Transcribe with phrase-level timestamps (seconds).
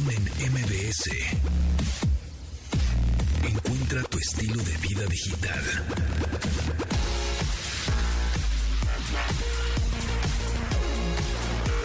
[0.00, 1.10] Conexión en MBS.
[3.46, 5.60] Encuentra tu estilo de vida digital.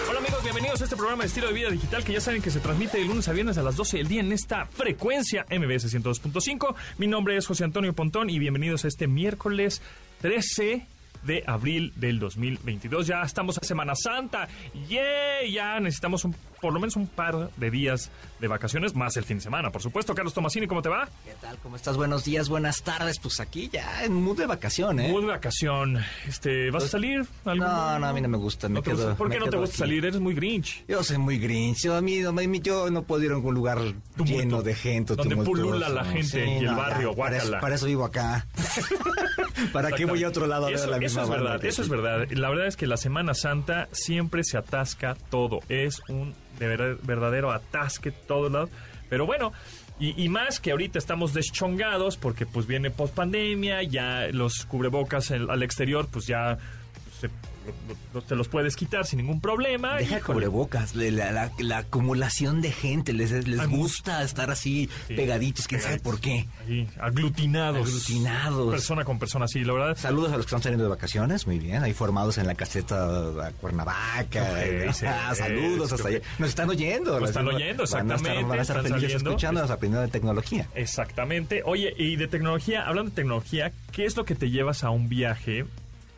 [0.09, 2.51] Hola amigos, bienvenidos a este programa de estilo de vida digital que ya saben que
[2.51, 5.93] se transmite de lunes a viernes a las 12 del día en esta frecuencia MBS
[5.93, 6.75] 102.5.
[6.97, 9.81] Mi nombre es José Antonio Pontón y bienvenidos a este miércoles
[10.21, 10.85] 13
[11.25, 13.07] de abril del 2022.
[13.07, 14.47] Ya estamos a Semana Santa.
[14.87, 15.45] ¡Yeah!
[15.51, 19.37] Ya necesitamos un, por lo menos un par de días de vacaciones, más el fin
[19.37, 20.13] de semana, por supuesto.
[20.13, 21.07] Carlos Tomasini, ¿cómo te va?
[21.23, 21.57] ¿Qué tal?
[21.59, 21.97] ¿Cómo estás?
[21.97, 23.19] Buenos días, buenas tardes.
[23.19, 25.11] Pues aquí ya en mood de vacación, ¿eh?
[25.11, 25.99] Mood de vacación.
[26.27, 27.25] Este, ¿Vas a salir?
[27.45, 27.65] ¿Algún...
[27.65, 28.67] No, no, a mí no me gusta.
[28.69, 29.15] Me ¿No quedo, gusta?
[29.15, 29.79] ¿Por qué me no te gusta aquí.
[29.79, 30.05] salir?
[30.05, 30.85] Eres muy grinch.
[30.87, 31.83] Yo soy muy grinch.
[31.83, 33.79] Yo, a mí, no, yo no puedo ir a algún lugar
[34.15, 34.23] Tumulto.
[34.25, 35.15] lleno de gente.
[35.15, 38.47] Donde pulula la gente y el no, barrio, ya, para, eso, para eso vivo acá.
[39.73, 41.89] ¿Para qué voy a otro lado a ver eso, la eso es verdad, eso es
[41.89, 42.27] verdad.
[42.31, 45.59] La verdad es que la Semana Santa siempre se atasca todo.
[45.69, 48.69] Es un de ver- verdadero atasque todo lado.
[49.09, 49.53] Pero bueno,
[49.99, 55.31] y, y más que ahorita estamos deschongados porque pues viene post pandemia, ya los cubrebocas
[55.31, 56.57] en- al exterior pues ya
[57.19, 57.29] se,
[58.27, 59.95] te los puedes quitar sin ningún problema.
[59.97, 65.13] Deja cubrebocas, la, la, la- la acumulación de gente, les, les gusta estar así Sí,
[65.15, 66.47] pegaditos, quién sabe por qué.
[66.67, 67.87] Ahí, aglutinados.
[67.87, 68.71] Aglutinados.
[68.71, 69.97] Persona con persona, sí, la verdad.
[69.97, 73.05] Saludos a los que están saliendo de vacaciones, muy bien, ahí formados en la caseta
[73.47, 74.93] a Cuernavaca.
[74.93, 76.19] Sí, Ah, saludos hasta allá.
[76.39, 77.19] Nos están oyendo.
[77.19, 79.29] Nos están Van a oyendo, estar- exactamente, Van a estar, felices saliendo.
[79.31, 80.67] escuchándonos, aprendiendo de tecnología.
[80.75, 81.61] Exactamente.
[81.65, 85.09] Oye, y de tecnología, hablando de tecnología, ¿qué es lo que te llevas a un
[85.09, 85.65] viaje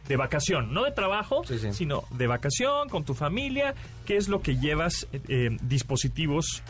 [0.07, 0.73] de vacación?
[0.73, 1.73] No de trabajo, Sí, sí.
[1.73, 3.75] sino de vacación con tu familia.
[4.05, 6.63] ¿Qué es lo que llevas, eh, eh, dispositivos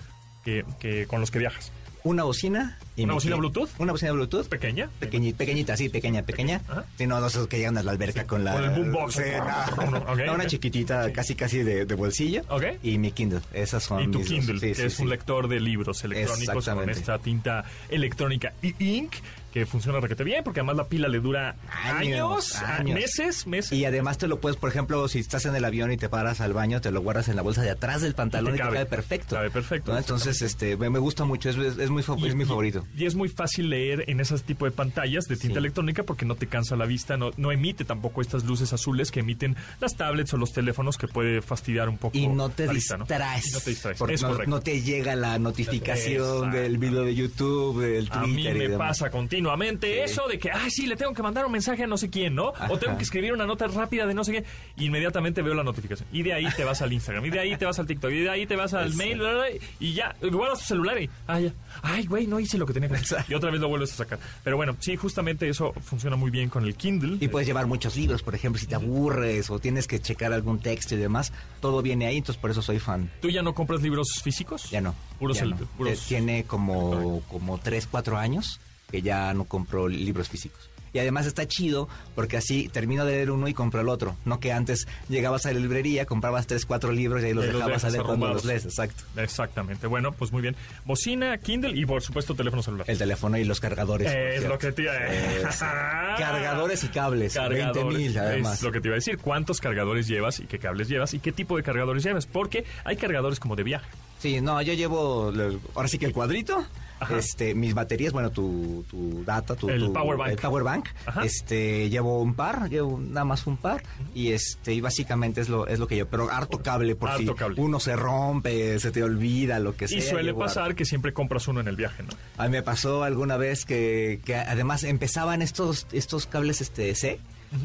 [0.43, 1.71] que, que- con los que viajas?
[2.03, 2.77] Una bocina.
[2.97, 3.69] Y ¿Una bocina Bluetooth?
[3.77, 4.47] Una bocina Bluetooth.
[4.47, 4.89] ¿Pequeña?
[4.99, 6.61] Pequeñita, pequeñita, sí, pequeña, pequeña.
[6.97, 8.53] Sí, no, no esos que llegan a la alberca con la...
[8.53, 9.13] Con el boombox.
[9.13, 9.97] Sí, no.
[10.07, 12.41] Ok, No, una chiquitita, casi, casi de, de bolsillo.
[12.49, 12.63] Ok.
[12.83, 13.39] Y mi Kindle.
[13.53, 14.27] Esas son Y tu mis.
[14.27, 19.13] Kindle, que es un lector de libros electrónicos con esta tinta electrónica e-ink
[19.53, 22.95] que funciona requete bien porque además la pila le dura años, Años, a- años.
[22.99, 23.71] meses, meses.
[23.71, 26.41] Y además te lo puedes, por ejemplo, si estás en el avión y te paras
[26.41, 28.86] al baño, te lo guardas en la bolsa de atrás del pantalón y te, cabe,
[28.86, 29.36] perfecto.
[29.36, 29.97] Cabe perfecto, ¿no?
[29.97, 32.86] Entonces, este, me, gusta mucho, es, es, muy, es mi favorito.
[32.95, 35.59] Y es muy fácil leer en ese tipo de pantallas de tinta Sí.
[35.59, 39.20] electrónica porque no te cansa la vista, no, no emite tampoco estas luces azules que
[39.20, 42.73] emiten las tablets o los teléfonos que puede fastidiar un poco Y no te la
[42.73, 43.03] vista, ¿no?
[43.05, 43.48] distraes.
[43.48, 44.49] Y no te distraes, Porque es no, correcto.
[44.49, 48.17] no te llega la notificación del video de YouTube, del Twitter.
[48.23, 48.77] A mí y me demás.
[48.99, 49.99] pasa continuamente Sí.
[50.11, 52.36] eso de que, ay, sí, le tengo que mandar un mensaje a no sé quién,
[52.36, 52.54] ¿no?
[52.69, 54.43] O tengo que escribir una nota rápida de no sé qué.
[54.83, 56.08] Inmediatamente veo la notificación.
[56.11, 57.25] Y de ahí te vas al Instagram.
[57.25, 58.11] Y de ahí te vas al TikTok.
[58.11, 58.98] Y de ahí te vas al Exacto.
[59.04, 59.17] mail.
[59.19, 61.54] bla, bla, bla, y ya, guardas tu celular y, ay, ya.
[61.81, 63.26] Ay, güey, no hice lo que Exacto.
[63.32, 64.20] Y otra vez lo vuelves a sacar.
[64.43, 67.17] Pero bueno, sí, justamente eso funciona muy bien con el Kindle.
[67.20, 70.60] Y puedes llevar muchos libros, por ejemplo, si te aburres o tienes que checar algún
[70.60, 73.11] texto y demás, todo viene ahí, entonces por eso soy fan.
[73.21, 74.70] ¿Tú ya no compras libros físicos?
[74.70, 74.95] Ya no.
[75.20, 75.58] Puros ya el- no.
[75.77, 80.70] puros- Tiene como, como 3, 4 años que ya no compro libros físicos.
[80.97, 84.15] Y además está chido porque así termino de leer uno y compro el otro.
[84.25, 87.83] No que antes llegabas a la librería, comprabas 3, 4 libros y ahí los dejabas
[87.83, 88.65] a leer cuando los lees.
[88.65, 89.03] Exacto.
[89.15, 89.86] Exactamente.
[89.86, 90.55] Bueno, pues muy bien.
[90.86, 92.89] Bocina, Kindle y por supuesto teléfono celular.
[92.89, 94.11] El teléfono y los cargadores.
[94.11, 95.59] es lo que te iba Es-
[96.17, 97.37] Cargadores y cables.
[97.37, 98.55] 20 mil además.
[98.55, 99.17] Es lo que te iba a decir.
[99.19, 102.25] ¿Cuántos cargadores llevas y qué cables llevas y qué tipo de cargadores llevas?
[102.25, 103.87] Porque hay cargadores como de viaje.
[104.19, 105.31] Sí, no, yo llevo,
[105.75, 106.65] ahora sí que el cuadrito,
[106.99, 107.17] Ajá.
[107.17, 110.30] este, mis baterías, bueno, tu, tu data, tu, El tu- power bank.
[110.31, 111.23] el power bank, Ajá.
[111.23, 113.83] este, llevo un par, llevo nada más un par,
[114.15, 117.21] y este, y básicamente es lo, es lo que yo, pero harto cable, por Harto
[117.33, 117.61] si cable.
[117.61, 119.97] uno se rompe, se te olvida, lo que sea.
[119.97, 120.75] Y suele pasar harto.
[120.75, 122.09] que siempre compras uno en el viaje, ¿no?
[122.37, 127.19] A mí me pasó alguna vez que, que además empezaban estos, estos cables, este, C,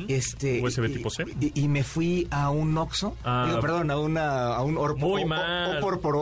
[0.08, 1.24] Este USB y- tipo C.
[1.40, 3.44] y, y me fui a un Oxxo Ah.
[3.48, 5.26] digo, perdón a una a un Orpo, Muy o-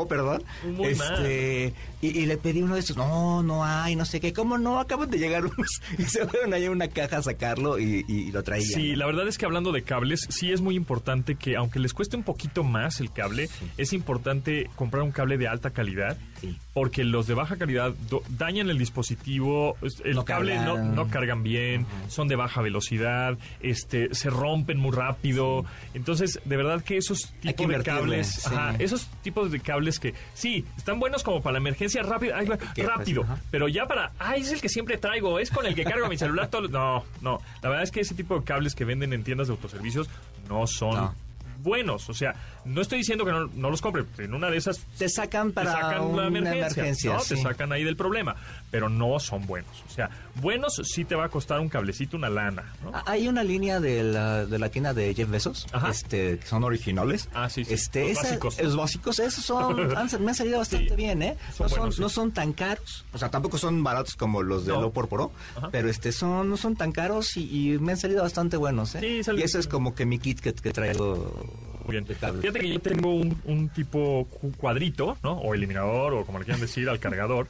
[0.08, 0.42] perdón.
[0.64, 4.32] Muy este y, y le pedí uno de estos no no hay no sé qué
[4.32, 7.78] cómo no acaban de llegar unos y se fueron ahí a una caja a sacarlo
[7.78, 10.60] y, y- y lo traían Sí, la verdad es que hablando de cables, sí es
[10.60, 15.12] muy importante que, aunque les cueste un poquito más el cable, es importante comprar un
[15.12, 16.56] cable de alta calidad, Sí.
[16.72, 17.92] porque los de baja calidad
[18.30, 20.94] dañan el dispositivo, el No cable no, cargan.
[20.94, 25.64] no cargan bien, son de baja velocidad, este, se rompen muy rápido.
[25.94, 28.40] Entonces, de verdad que esos que tipos de cables, sí.
[28.46, 32.46] ajá, esos tipos de cables que sí, están buenos como para la emergencia rápida, ay,
[32.46, 33.38] pues, rápido, ajá.
[33.50, 36.16] pero ya para, ay, es el que siempre traigo, es con el que cargo mi
[36.16, 36.68] celular todo.
[36.68, 37.40] No, no.
[37.62, 40.08] La verdad es que ese tipo de cables que venden en tiendas de autoservicios
[40.48, 41.14] no son No.
[41.62, 42.08] buenos.
[42.08, 42.34] O sea,
[42.64, 44.04] No estoy diciendo que no, no los compre.
[44.18, 47.20] En una de esas Te sacan te para sacan una emergencia, emergencia, ¿no?
[47.20, 47.34] sí.
[47.34, 48.36] Te sacan ahí del problema,
[48.70, 49.82] pero no son buenos.
[49.88, 52.90] O sea, buenos sí te va a costar un cablecito, una lana, ¿no?
[52.94, 55.90] Ah, Hay una línea de la, de la tienda de Jeff Bezos, Ajá.
[55.90, 57.28] este, que son originales.
[57.34, 57.72] Ah, sí, sí.
[57.74, 58.60] Este, Los esa- básicos.
[58.62, 60.96] Los básicos, esos son, han- me han salido bastante Sí.
[60.96, 61.36] bien, ¿eh?
[61.56, 62.00] Son no, son, buenos, sí.
[62.02, 64.80] no son tan caros, o sea, tampoco son baratos como los de No.
[64.82, 65.68] Lo por Pro, Ajá.
[65.72, 69.00] pero este, son, no son tan caros y, y me han salido bastante buenos, ¿eh?
[69.00, 71.44] Sí, salen- y eso es como que mi kit que, que traigo
[71.90, 72.06] Muy bien.
[72.42, 75.32] Fíjate que yo tengo un, un tipo cu- cuadrito, ¿no?
[75.34, 77.46] O eliminador, o como le quieran decir, al cargador,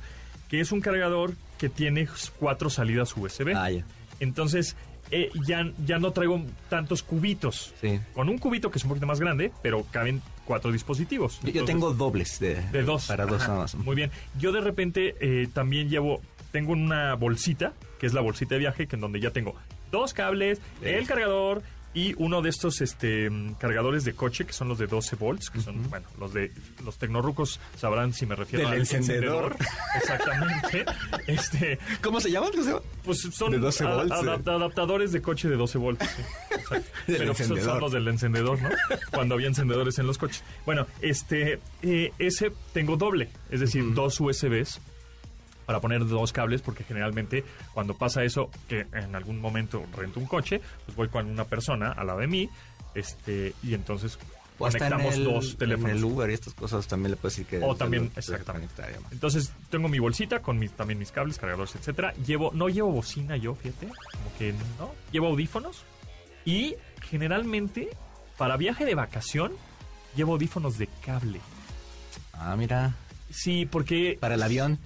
[0.49, 2.09] que es un cargador que tiene
[2.39, 3.53] cuatro salidas USB.
[3.55, 3.85] Ah, ya.
[4.19, 4.77] Entonces,
[5.11, 7.73] eh, ya, ya no traigo tantos cubitos.
[7.81, 8.01] Sí.
[8.15, 11.41] Con un cubito que es un poquito más grande, pero caben cuatro dispositivos.
[11.43, 13.07] Yo, tengo dobles de, de dos.
[13.07, 13.75] Para dos nada más.
[13.75, 14.11] Muy bien.
[14.39, 16.21] Yo de repente eh, también llevo,
[16.53, 19.55] tengo una bolsita, que es la bolsita de viaje, que en donde ya tengo
[19.91, 23.29] dos cables, el cargador y uno de estos este
[23.59, 26.53] cargadores de coche que son los de 12 volts, que son, bueno, los de
[26.85, 29.57] los tecnorrucos sabrán si me refiero al encendedor.
[29.97, 30.85] Exactamente.
[31.27, 32.51] este, ¿Cómo se llaman?
[33.05, 34.51] Pues son De 12 a- volts, eh.
[34.51, 36.07] adaptadores de coche de 12 volts.
[36.09, 36.23] sí.
[37.07, 38.69] Pero pues, son los del encendedor, ¿no?
[39.11, 40.45] Cuando había encendedores en los coches.
[40.65, 44.81] Bueno, este, eh, ese tengo doble, es decir, dos USBs
[45.67, 50.27] para poner dos cables, porque generalmente cuando pasa eso, que en algún momento rento un
[50.27, 52.49] coche, pues voy con una persona al lado de mí,
[52.95, 54.19] este, y entonces
[54.59, 55.91] O hasta en conectamos el, dos teléfonos.
[55.91, 57.65] En el Uber y estas cosas también le puedes decir que...
[57.65, 58.83] O también, exactamente.
[59.11, 62.13] Entonces tengo mi bolsita con mis, también mis cables, cargadores, etcétera.
[62.27, 64.93] Llevo, no llevo bocina yo, fíjate, como que no.
[65.13, 65.85] Llevo audífonos
[66.45, 67.91] y generalmente
[68.37, 69.53] para viaje de vacación
[70.17, 71.41] llevo audífonos de cable.
[72.33, 72.95] Ah, mira.
[73.31, 74.79] Sí, porque Para el avión.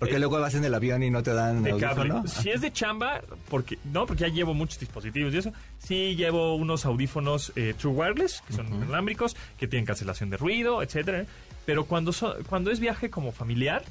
[0.00, 2.10] Porque Eh, luego vas en el avión y no te dan de cable.
[2.10, 2.26] audífono.
[2.26, 5.52] Si es de chamba, porque no, porque ya llevo muchos dispositivos y eso.
[5.78, 10.82] Sí llevo unos audífonos eh, True Wireless, que son inalámbricos, que tienen cancelación de ruido,
[10.82, 11.26] etcétera.
[11.66, 13.84] Pero cuando so- cuando es viaje como familiar,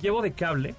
[0.00, 0.74] llevo de cable.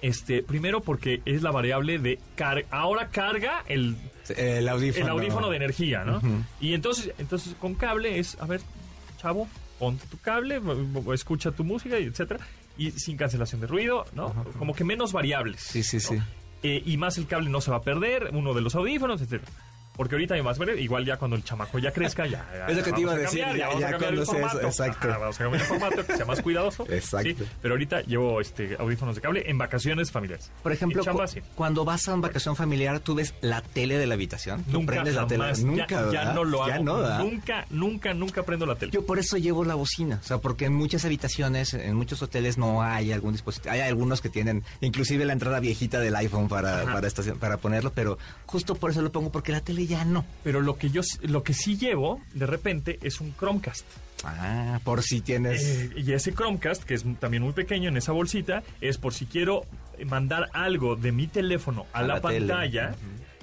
[0.00, 2.68] Este, primero porque es la variable de carga.
[2.70, 3.96] Ahora carga el,
[4.36, 5.04] El audífono.
[5.06, 6.20] el audífono de energía, ¿no?
[6.60, 8.60] Y entonces, entonces con cable es, a ver,
[9.20, 9.48] chavo,
[9.78, 10.60] ponte tu cable,
[11.14, 12.38] escucha tu música, y etcétera,
[12.78, 14.32] y sin cancelación de ruido, ¿no?
[14.58, 15.60] Como que menos variables.
[15.60, 16.02] Sí, sí, ¿no?
[16.02, 16.18] sí.
[16.62, 19.52] Eh, y más el cable no se va a perder, uno de los audífonos, etcétera.
[19.98, 20.80] Porque ahorita hay más, ¿vale?
[20.80, 22.48] igual ya cuando el chamaco ya crezca, ya.
[22.54, 24.60] ya Es lo que te iba a decir, cambiar, ya- cuando sea eso, formato.
[24.62, 25.08] exacto.
[25.10, 26.86] Ajá, vamos a cambiar el formato, que sea más cuidadoso.
[26.88, 27.28] Exacto.
[27.28, 30.50] Sí, pero ahorita llevo este audífonos de cable en vacaciones familiares.
[30.62, 31.40] Por ejemplo, En chamba, cu- sí.
[31.54, 34.62] cuando vas a una vacación familiar, tú ves la tele de la habitación.
[34.64, 35.44] Tú Nunca prendes la tele.
[35.64, 36.68] Nunca, ya, no lo hago.
[36.72, 37.18] Ya no, ¿verdad?
[37.18, 38.92] nunca, nunca, nunca prendo la tele.
[38.92, 42.56] Yo por eso llevo la bocina, o sea, porque en muchas habitaciones, en muchos hoteles
[42.56, 43.72] no hay algún dispositivo.
[43.74, 46.92] Hay algunos que tienen, inclusive la entrada viejita del iPhone para Ajá.
[46.92, 48.16] para estacion- para ponerlo, pero
[48.46, 50.24] justo por eso lo pongo porque la tele ya no.
[50.44, 53.86] Pero lo que yo lo que sí llevo de repente es un Chromecast.
[54.24, 55.62] Ah, por si tienes.
[55.62, 59.26] Eh, y ese Chromecast, que es también muy pequeño en esa bolsita, es por si
[59.26, 59.62] quiero
[60.06, 62.94] mandar algo de mi teléfono a, A la, pantalla.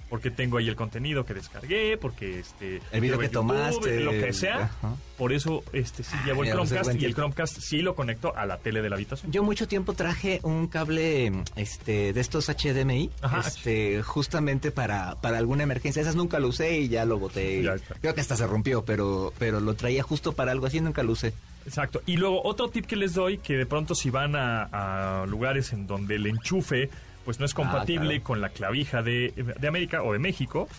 [0.10, 4.34] Porque tengo ahí el contenido que descargué, porque este El video que tomaste, lo que
[4.34, 4.66] sea.
[4.66, 4.96] ajá.
[5.18, 7.16] Por eso este sí llevo el Chromecast y el.
[7.16, 9.32] Chromecast sí lo conecto a la tele de la habitación.
[9.32, 13.40] Yo mucho tiempo traje un cable este de estos HDMI, Ajá.
[13.48, 16.02] este justamente para, para alguna emergencia.
[16.02, 17.64] Esas nunca lo usé y ya lo boté.
[17.64, 17.76] Ya.
[18.02, 21.14] Creo que hasta se rompió, pero pero lo traía justo para algo así, nunca lo
[21.14, 21.34] usé.
[21.66, 22.04] Exacto.
[22.06, 25.74] Y luego otro tip que les doy, que de pronto si van a, a lugares
[25.74, 26.90] en donde el enchufe
[27.26, 28.24] pues no es compatible claro.
[28.24, 30.70] con la clavija de, de América o de México,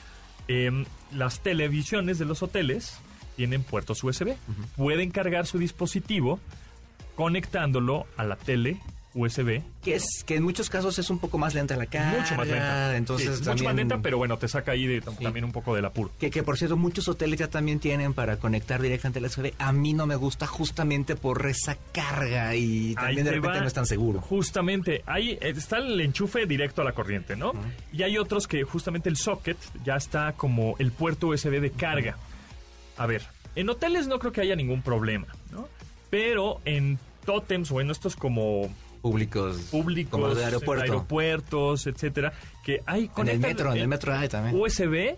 [0.48, 2.98] em, las televisiones de los hoteles
[3.36, 4.34] tienen puertos USB.
[4.76, 6.40] Pueden cargar su dispositivo
[7.16, 8.80] conectándolo a la tele
[9.16, 9.62] USB.
[9.82, 12.20] Que es que en muchos casos es un poco más lenta la carga.
[12.20, 12.96] mucho más lenta.
[12.96, 15.84] Entonces Sí, mucho más lenta, pero bueno, te saca ahí de- también un poco del
[15.86, 16.10] apuro.
[16.20, 19.52] Que, que por cierto, muchos hoteles ya también tienen para conectar directamente al USB.
[19.58, 23.56] A mí no me gusta justamente por esa carga y Ahí también de te repente
[23.56, 23.60] va.
[23.62, 24.20] no es tan seguro.
[24.20, 27.52] Justamente, ahí está el enchufe directo a la corriente, ¿no?
[27.92, 32.18] Y hay otros que justamente el socket ya está como el puerto USB de carga.
[32.98, 33.22] A ver,
[33.54, 35.68] en hoteles no creo que haya ningún problema, ¿no?
[36.10, 38.70] Pero en tótems o en estos como
[39.10, 39.56] Públicos.
[39.70, 40.82] públicos, Como de aeropuerto.
[40.84, 42.32] aeropuertos, etcétera,
[42.64, 44.54] que hay en el metro, en el el metro hay también.
[44.60, 45.16] USB,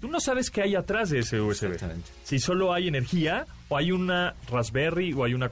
[0.00, 1.72] tú no sabes qué hay atrás de ese USB.
[1.72, 2.10] Exactamente.
[2.24, 5.50] Si solo hay energía o hay una Raspberry o hay una,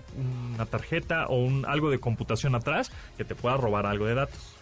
[0.54, 4.53] una tarjeta o un, algo de computación atrás que te pueda robar algo de datos.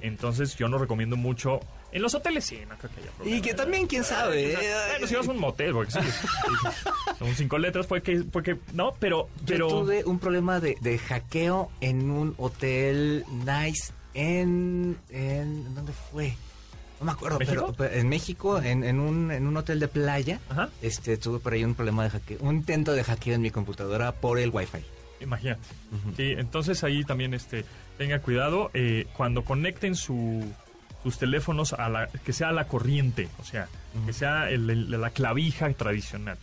[0.00, 1.60] Entonces yo no recomiendo mucho.
[1.92, 3.36] En los hoteles sí, no creo que haya problema.
[3.36, 4.56] Y que también, quién sabe.
[4.56, 5.98] O sea, Bueno, si vas a un motel, porque sí.
[7.18, 10.76] Son cinco letras, puede que, puede que- no, pero, pero Yo tuve un problema de,
[10.80, 15.74] de hackeo en un hotel nice en, en...
[15.74, 16.34] ¿Dónde fue?
[17.00, 17.72] No me acuerdo, ¿México?
[17.76, 20.70] pero, pero en México, en, en un, en un hotel de playa, Ajá.
[20.80, 24.12] este, tuve por ahí un problema de hackeo, un intento de hackeo en mi computadora
[24.12, 24.78] por el Wi-Fi.
[25.20, 25.62] Imagínate.
[26.16, 27.64] Sí, entonces ahí también este
[27.98, 30.44] tenga cuidado eh, cuando conecten su,
[31.02, 33.68] sus teléfonos a la que sea a la corriente, o sea,
[34.04, 36.36] que sea el- el- la clavija tradicional.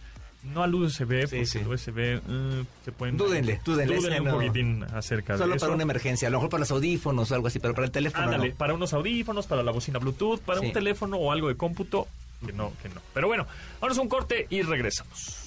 [0.44, 1.58] No al USB, Sí, porque sí.
[1.60, 4.32] el USB eh, se pueden Dúdenle, dúdenle, un no.
[4.34, 5.66] poquitín acerca Solo de eso.
[5.68, 7.92] para una emergencia, a lo mejor para los audífonos o algo así, pero para el
[7.92, 8.56] teléfono Ándale, no.
[8.56, 10.66] para unos audífonos, para la bocina Bluetooth, para Sí.
[10.66, 12.08] un teléfono o algo de cómputo,
[12.46, 13.00] que no, que no.
[13.14, 13.48] Pero bueno,
[13.80, 15.38] vamos a un corte y regresamos.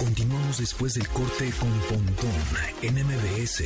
[0.00, 2.32] Continuamos después del corte con Pontón
[2.80, 3.64] en MBS.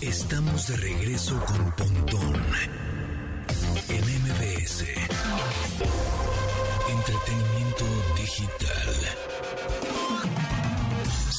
[0.00, 2.40] Estamos de regreso con Pontón
[3.88, 4.84] en MBS.
[6.88, 7.84] Entretenimiento
[8.20, 8.94] digital.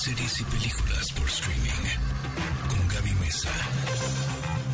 [0.04, 1.88] Series y películas por streaming
[2.68, 3.52] con Gaby Mesa.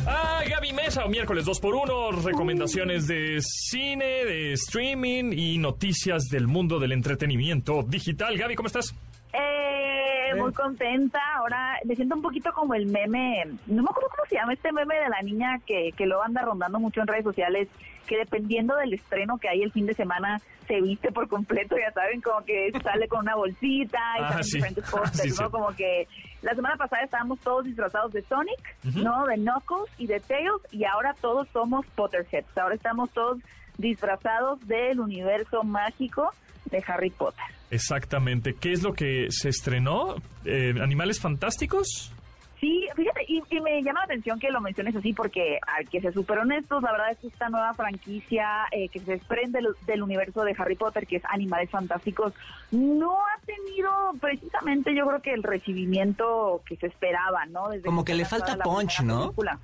[0.06, 6.92] Ah, Gaby Mesa, miércoles 2x1, recomendaciones de cine, de streaming y noticias del mundo del
[6.92, 8.36] entretenimiento digital.
[8.36, 8.94] Gaby, ¿cómo estás?
[9.32, 11.18] Eh, muy contenta.
[11.38, 14.72] Ahora me siento un poquito como el meme, no me acuerdo cómo se llama este
[14.72, 17.68] meme de la niña que, que lo anda rondando mucho en redes sociales,
[18.04, 21.92] que dependiendo del estreno que hay el fin de semana, se viste por completo, ya
[21.92, 24.56] saben, como que sale con una bolsita y Ah, sí.
[24.56, 25.50] diferentes pósters, sí, ¿no?
[25.50, 26.06] Como que
[26.42, 28.76] la semana pasada estábamos todos disfrazados de Sonic.
[28.96, 29.26] ¿no?
[29.26, 32.56] De Knuckles y de Tails, y ahora todos somos Potterheads.
[32.56, 33.38] Ahora estamos todos
[33.78, 36.30] disfrazados del universo mágico
[36.66, 37.44] de Harry Potter.
[37.70, 38.54] Exactamente.
[38.54, 40.16] ¿Qué es lo que se estrenó?
[40.44, 42.12] Eh, ¿Animales fantásticos?
[42.60, 46.00] Sí, fíjate, y, y me llama la atención que lo menciones así porque, hay que
[46.00, 49.74] ser súper honestos, la verdad es que esta nueva franquicia eh, que se desprende del,
[49.86, 52.32] del universo de Harry Potter, que es Animales Fantásticos,
[52.70, 57.68] no ha tenido precisamente yo creo que el recibimiento que se esperaba, ¿no?
[57.68, 59.20] Desde Como que le falta punch, ¿no?
[59.24, 59.58] película.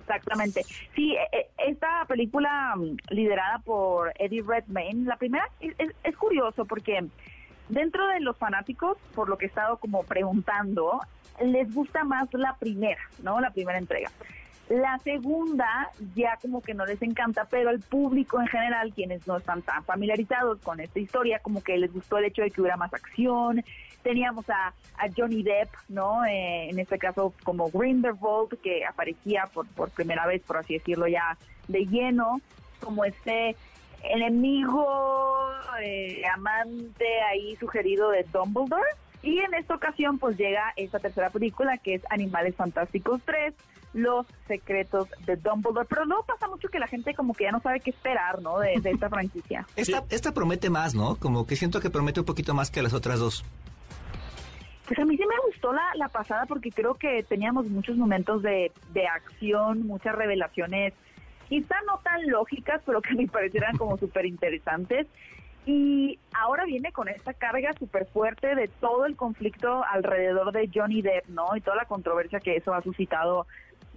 [0.00, 0.64] Exactamente.
[0.94, 6.16] Sí, eh, eh, esta película mm, liderada por Eddie Redmayne, la primera es, es- es
[6.16, 7.04] curioso porque
[7.68, 11.00] dentro de los fanáticos, por lo que he estado como preguntando,
[11.40, 13.40] les gusta más la primera, ¿no?
[13.40, 14.10] La primera entrega.
[14.68, 19.38] La segunda ya como que no les encanta, pero al público en general, quienes no
[19.38, 22.76] están tan familiarizados con esta historia, como que les gustó el hecho de que hubiera
[22.76, 23.64] más acción.
[24.02, 26.24] Teníamos a, a Johnny Depp, ¿no?
[26.26, 31.06] Eh, en este caso como Grindelwald, que aparecía por, por primera vez, por así decirlo,
[31.06, 32.40] ya de lleno,
[32.80, 33.56] como este
[34.02, 35.50] enemigo,
[35.82, 38.90] eh, amante ahí sugerido de Dumbledore.
[39.22, 43.52] Y en esta ocasión pues llega esta tercera película que es Animales Fantásticos 3,
[43.94, 45.86] Los Secretos de Dumbledore.
[45.88, 48.58] Pero luego pasa mucho que la gente como que ya no sabe qué esperar, ¿no?
[48.58, 49.66] De, de esta franquicia.
[49.76, 51.16] Esta, esta promete más, ¿no?
[51.16, 53.44] Como que siento que promete un poquito más que las otras dos.
[54.86, 58.42] Pues a mí sí me gustó la, la pasada porque creo que teníamos muchos momentos
[58.42, 60.94] de, de acción, muchas revelaciones,
[61.48, 65.06] quizá no tan lógicas, pero que me parecieran como súper interesantes.
[65.66, 71.02] Y ahora viene con esta carga súper fuerte de todo el conflicto alrededor de Johnny
[71.02, 71.54] Depp, ¿no?
[71.56, 73.46] Y toda la controversia que eso ha suscitado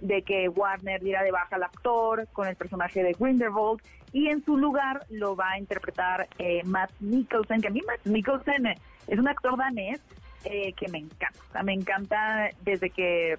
[0.02, 3.80] de que Warner diera de baja al actor con el personaje de Grindelwald
[4.12, 8.04] y en su lugar lo va a interpretar eh, Matt Mikkelsen, que a mí Matt
[8.04, 8.74] Mikkelsen eh,
[9.06, 10.00] es un actor danés
[10.44, 13.38] eh, que me encanta, me encanta desde que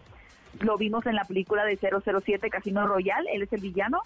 [0.60, 4.02] lo vimos en la película de 007 Casino Royale, él es el villano,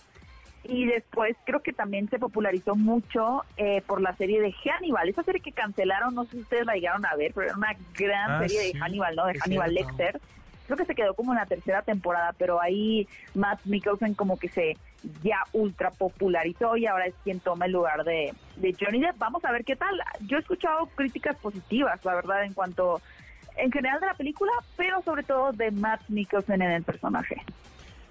[0.63, 5.23] y después creo que también se popularizó mucho eh, por la serie de Hannibal, esa
[5.23, 8.31] serie que cancelaron, no sé si ustedes la llegaron a ver, pero era una gran
[8.31, 9.25] Ah, serie sí, de Hannibal, ¿no?
[9.27, 9.89] De Hannibal cierto.
[9.91, 10.21] Lecter.
[10.65, 14.49] Creo que se quedó como en la tercera temporada, pero ahí Matt Mikkelsen como que
[14.49, 14.75] se
[15.23, 19.17] ya ultra popularizó y ahora es quien toma el lugar de, de Johnny Depp.
[19.17, 19.97] Vamos a ver qué tal.
[20.21, 23.01] Yo he escuchado críticas positivas, la verdad, en cuanto
[23.57, 27.35] en general de la película, pero sobre todo de Matt Mikkelsen en el personaje.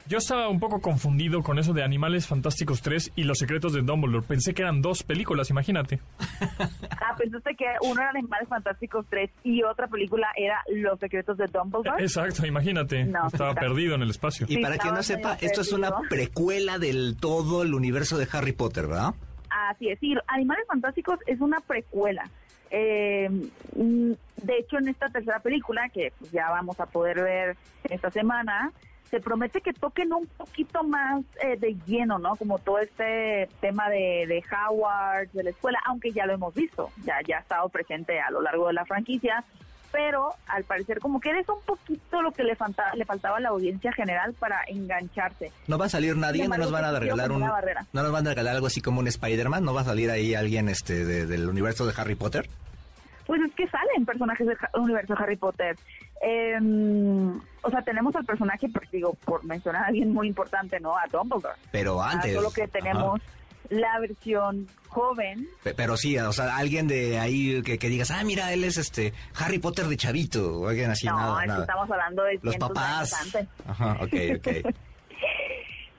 [0.09, 3.83] Yo estaba un poco confundido con eso de Animales Fantásticos 3 y Los Secretos de
[3.83, 4.25] Dumbledore.
[4.25, 5.99] Pensé que eran dos películas, imagínate.
[7.01, 11.47] Ah, pensaste que uno era Animales Fantásticos 3 y otra película era Los Secretos de
[11.47, 12.01] Dumbledore.
[12.01, 13.03] Exacto, imagínate.
[13.05, 14.47] No, Estaba está- perdido en el espacio.
[14.49, 18.29] Y Sí, para quien no sepa, esto es una precuela del todo el universo de
[18.33, 19.13] Harry Potter, ¿verdad?
[19.71, 22.23] Así es, sí, Animales Fantásticos es una precuela.
[22.71, 23.29] Eh,
[23.75, 27.57] mm, de hecho, en esta tercera película, que pues, ya vamos a poder ver
[27.89, 28.73] esta semana,
[29.11, 32.35] se promete que toquen un poquito más eh, de lleno, ¿no?
[32.37, 36.91] Como todo este tema de, de Howard, de la escuela, aunque ya lo hemos visto,
[37.05, 39.45] ya, ya ha estado presente a lo largo de la franquicia,
[39.97, 43.41] pero al parecer como que es un poquito lo que le, falta, le faltaba a
[43.41, 45.51] la audiencia general para engancharse.
[45.69, 48.31] No va a salir nadie, no nos van a regalar un, no nos van a
[48.31, 51.49] regalar algo así como un Spider-Man, no va a salir ahí alguien este de- del
[51.49, 52.47] universo de Harry Potter.
[53.27, 55.77] Pues es que salen personajes del universo de Harry Potter.
[56.21, 57.31] em,
[57.63, 60.97] o sea, tenemos al personaje, pues digo, por mencionar a alguien muy importante, ¿no?
[60.97, 61.57] A Dumbledore.
[61.73, 62.35] Pero Ah, antes.
[62.35, 62.67] solo que
[63.17, 63.23] Ajá.
[63.71, 65.47] La versión joven.
[65.63, 68.77] Pe- Pero sí, o sea, alguien de ahí que, que digas, ah, mira, él es
[68.79, 71.61] este Harry Potter de chavito, o alguien así, no, nada, es que nada.
[71.63, 73.37] estamos hablando de Los de papás.
[73.67, 74.75] Ajá, ok, ok.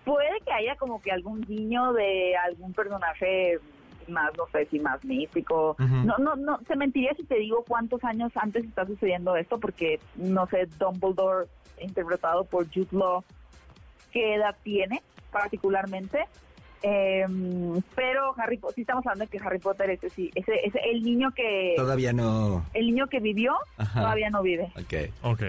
[0.05, 3.59] Puede que haya como que algún guiño de algún personaje
[4.07, 5.71] más, no sé, si más místico.
[5.71, 5.95] Ujú.
[6.05, 9.99] No, no, no, te mentiría si te digo cuántos años antes está sucediendo esto, porque,
[10.15, 11.47] no sé, Dumbledore,
[11.81, 13.21] interpretado por Jude Law,
[14.11, 16.25] qué edad tiene particularmente.
[16.83, 20.79] Em, pero Harry Po- sí estamos hablando de que Harry Potter ese sí, ese, ese
[20.91, 22.65] el niño que Todavía no.
[22.73, 24.01] el niño que vivió Ajá.
[24.01, 24.71] todavía no vive.
[24.75, 25.11] Ok.
[25.23, 25.41] Ok,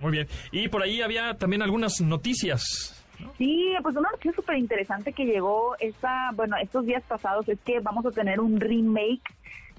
[0.00, 0.28] muy bien.
[0.52, 3.00] Y por ahí había también algunas noticias.
[3.38, 7.78] Sí, pues una noticia súper interesante que llegó esta, bueno, estos días pasados es que
[7.80, 9.22] vamos a tener un remake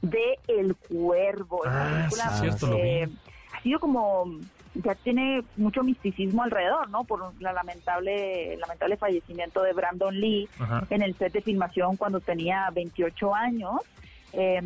[0.01, 1.61] de El Cuervo.
[1.65, 2.81] Ah, película, sí, cierto, lo vi.
[2.89, 3.09] eh,
[3.53, 4.39] ha sido como,
[4.83, 7.03] ya tiene mucho misticismo alrededor, ¿no?
[7.03, 10.85] Por la lamentable, lamentable fallecimiento de Brandon Lee Ajá.
[10.89, 13.75] en el set de filmación cuando tenía 28 años.
[14.33, 14.61] Eh,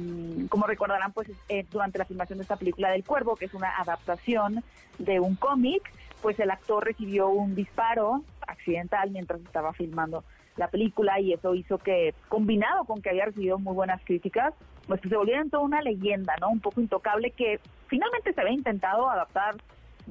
[0.50, 3.78] como recordarán, pues eh, durante la filmación de esta película del Cuervo, que es una
[3.78, 4.63] adaptación
[4.98, 5.82] de un cómic,
[6.22, 10.24] pues el actor recibió un disparo accidental mientras estaba filmando
[10.58, 14.54] la película y eso hizo que, combinado con que había recibido muy buenas críticas,
[14.88, 16.50] pues se volviera en toda una leyenda, ¿no?
[16.50, 19.56] Un poco intocable que finalmente se había intentado adaptar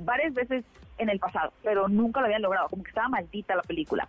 [0.05, 0.65] varias veces
[0.99, 4.09] en el pasado, pero nunca lo habían logrado, como que estaba maldita la película.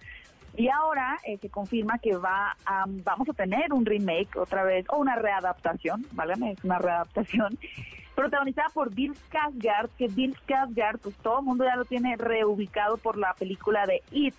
[0.57, 4.85] Y ahora eh, se confirma que va a, vamos a tener un remake otra vez,
[4.89, 7.57] o una readaptación, válgame, es una readaptación,
[8.15, 12.97] protagonizada por Bill Skarsgård, que Bill Skarsgård, pues todo el mundo ya lo tiene reubicado
[12.97, 14.35] por la película de It,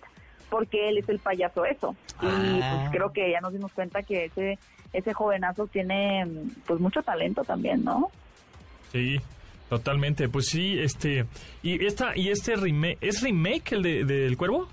[0.49, 1.95] porque él es el payaso eso.
[2.21, 2.25] Y
[2.61, 2.81] Ah.
[2.83, 4.59] pues creo que ya nos dimos cuenta que ese
[4.93, 6.27] ese jovenazo tiene
[6.67, 8.11] pues mucho talento también, ¿no?
[8.91, 9.21] Sí,
[9.71, 10.27] totalmente.
[10.27, 11.25] Pues sí, este
[11.63, 14.67] y esta y este remake es remake el de, del Cuervo.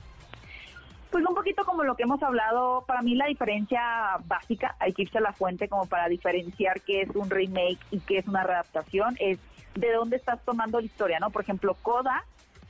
[1.13, 3.81] Pues un poquito como lo que hemos hablado, para mí la diferencia
[4.27, 8.01] básica, hay que irse a la fuente como para diferenciar qué es un remake y
[8.01, 9.39] qué es una readaptación, es
[9.77, 11.31] de dónde estás tomando la historia, ¿no?
[11.31, 12.25] Por ejemplo, Coda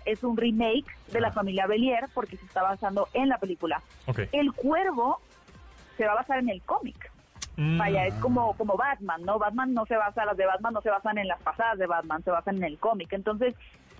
[0.04, 3.82] es un remake de la familia Belier porque se está basando en la película.
[4.32, 5.18] El Cuervo
[5.96, 7.10] se va a basar en el cómic.
[7.60, 9.38] Mm, Vaya, es como, como Batman, ¿no?
[9.38, 12.22] Batman no se basa, las de Batman no se basan en las pasadas de Batman,
[12.22, 13.12] se basan en el cómic.
[13.12, 13.52] Entonces,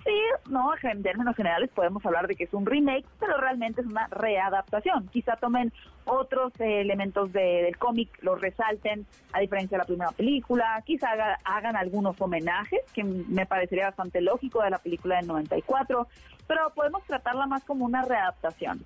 [0.05, 0.15] sí,
[0.49, 4.07] no, en términos generales podemos hablar de que es un remake, pero realmente es una
[4.11, 5.09] readaptación.
[5.09, 5.73] Quizá tomen
[6.05, 11.11] otros eh, elementos de- del cómic, los resalten, a diferencia de la primera película, quizá
[11.11, 16.07] haga- hagan algunos homenajes, que me parecería bastante lógico de la película del 94,
[16.47, 18.79] pero podemos tratarla más como una readaptación.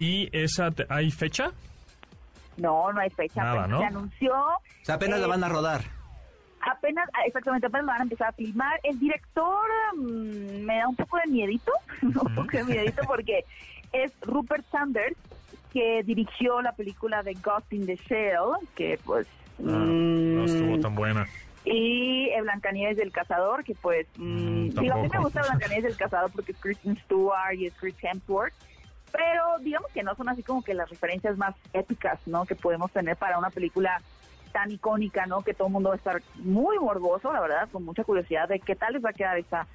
[0.00, 1.50] ¿Y esa hay fecha?
[2.56, 3.78] No, no hay fecha, Nada, apenas ¿no?
[3.80, 4.34] se anunció.
[4.34, 5.82] O sea, apenas la Eh, van a rodar.
[6.60, 8.80] Apenas, ah, exactamente, apenas lo van a empezar a filmar.
[8.82, 9.66] El director
[9.96, 11.70] mm, me da un poco de miedito,
[12.02, 13.44] un poco de miedito porque
[13.92, 15.16] es Rupert Sanders,
[15.72, 19.26] que dirigió la película de Ghost in the Shell, que pues...
[19.60, 21.26] Ah, no estuvo mm, tan buena.
[21.64, 24.06] y eh, Blancanieves del Cazador, que pues...
[24.16, 27.66] Mm, mm, digo, a mí me gusta Blancanieves del Cazador porque es Kristen Stewart y
[27.66, 28.54] es Chris Hemsworth,
[29.12, 32.44] pero digamos que no son así como que las referencias más épicas, ¿no?
[32.44, 34.00] Que podemos tener para una película
[34.52, 35.42] tan icónica, ¿no?
[35.42, 38.60] Que todo el mundo va a estar muy morboso, la verdad, con mucha curiosidad de
[38.60, 39.66] qué tal les va a quedar esta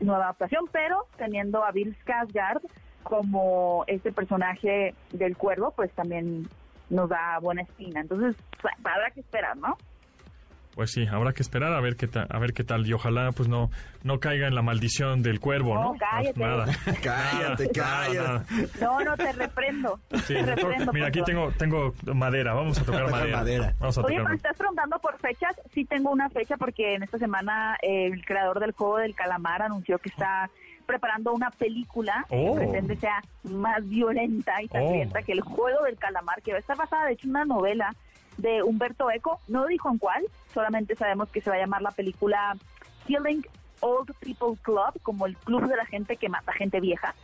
[0.00, 2.60] nueva adaptación, pero teniendo a Bill Skarsgård
[3.02, 6.48] como este personaje del cuervo, pues también
[6.90, 8.00] nos da buena espina.
[8.00, 9.78] Entonces, pues, habrá que esperar, ¿no?
[10.76, 13.32] Pues sí, habrá que esperar a ver qué tal, a ver qué tal y ojalá
[13.32, 13.70] pues no
[14.04, 15.92] no caiga en la maldición del cuervo, ¿no?
[15.94, 16.38] No, cállate.
[16.38, 16.66] Nada.
[17.02, 18.18] Cállate, cállate.
[18.18, 18.44] nada.
[18.80, 19.98] No, no, te reprendo.
[20.26, 20.92] Sí, te mejor- reprendo.
[20.92, 23.38] mira, aquí tengo tengo madera, vamos a tocar madera.
[23.38, 23.74] madera.
[23.80, 25.56] Vamos a Oye, tocar estás preguntando por fechas.
[25.72, 29.62] Sí tengo una fecha porque en esta semana eh, el creador del juego del calamar
[29.62, 30.50] anunció que está
[30.86, 32.54] preparando una película Oh.
[32.54, 35.24] que pretende sea más violenta y sangrienta Oh.
[35.24, 37.94] que el juego del calamar, que va a estar basada de hecho en una novela
[38.38, 39.40] de Humberto Eco.
[39.48, 42.56] No dijo en cuál, solamente sabemos que se va a llamar la película
[43.06, 43.44] Killing
[43.80, 47.14] Old People Club, como el club de la gente que mata gente vieja.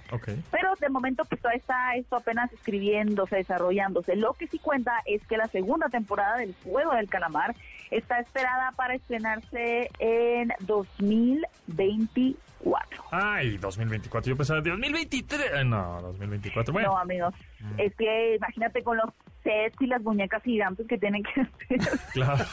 [0.50, 4.16] Pero de momento pues todavía está esto apenas escribiéndose, desarrollándose.
[4.16, 7.54] Lo que sí cuenta es que la segunda temporada del Juego del Calamar
[7.90, 10.52] está esperada para estrenarse en
[12.64, 13.04] 2024.
[13.10, 14.30] Ay, 2024.
[14.30, 15.52] Yo pensaba 2023.
[15.54, 16.72] Ay, No, 2024.
[16.72, 17.34] Bueno, No, amigos,
[17.78, 19.10] es que imagínate con los
[19.42, 21.98] sets y las muñecas gigantes que tienen que hacer.
[22.12, 22.44] claro.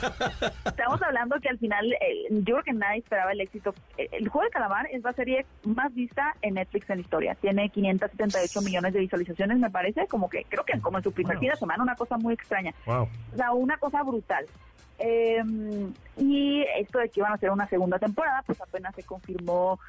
[0.66, 3.74] Estamos hablando que al final, eh, yo creo que nadie esperaba el éxito.
[3.98, 7.36] Eh, El Juego del Calamar es la serie más vista en Netflix en la historia.
[7.36, 11.36] Tiene 578 millones de visualizaciones, me parece, como que creo que como en su primer
[11.36, 11.42] Wow.
[11.42, 12.74] fin de semana, una cosa muy extraña.
[12.86, 13.08] Wow.
[13.34, 14.46] O sea, una cosa brutal.
[15.00, 15.42] Eh,
[16.18, 19.80] y esto de que iban a hacer una segunda temporada, pues apenas se confirmó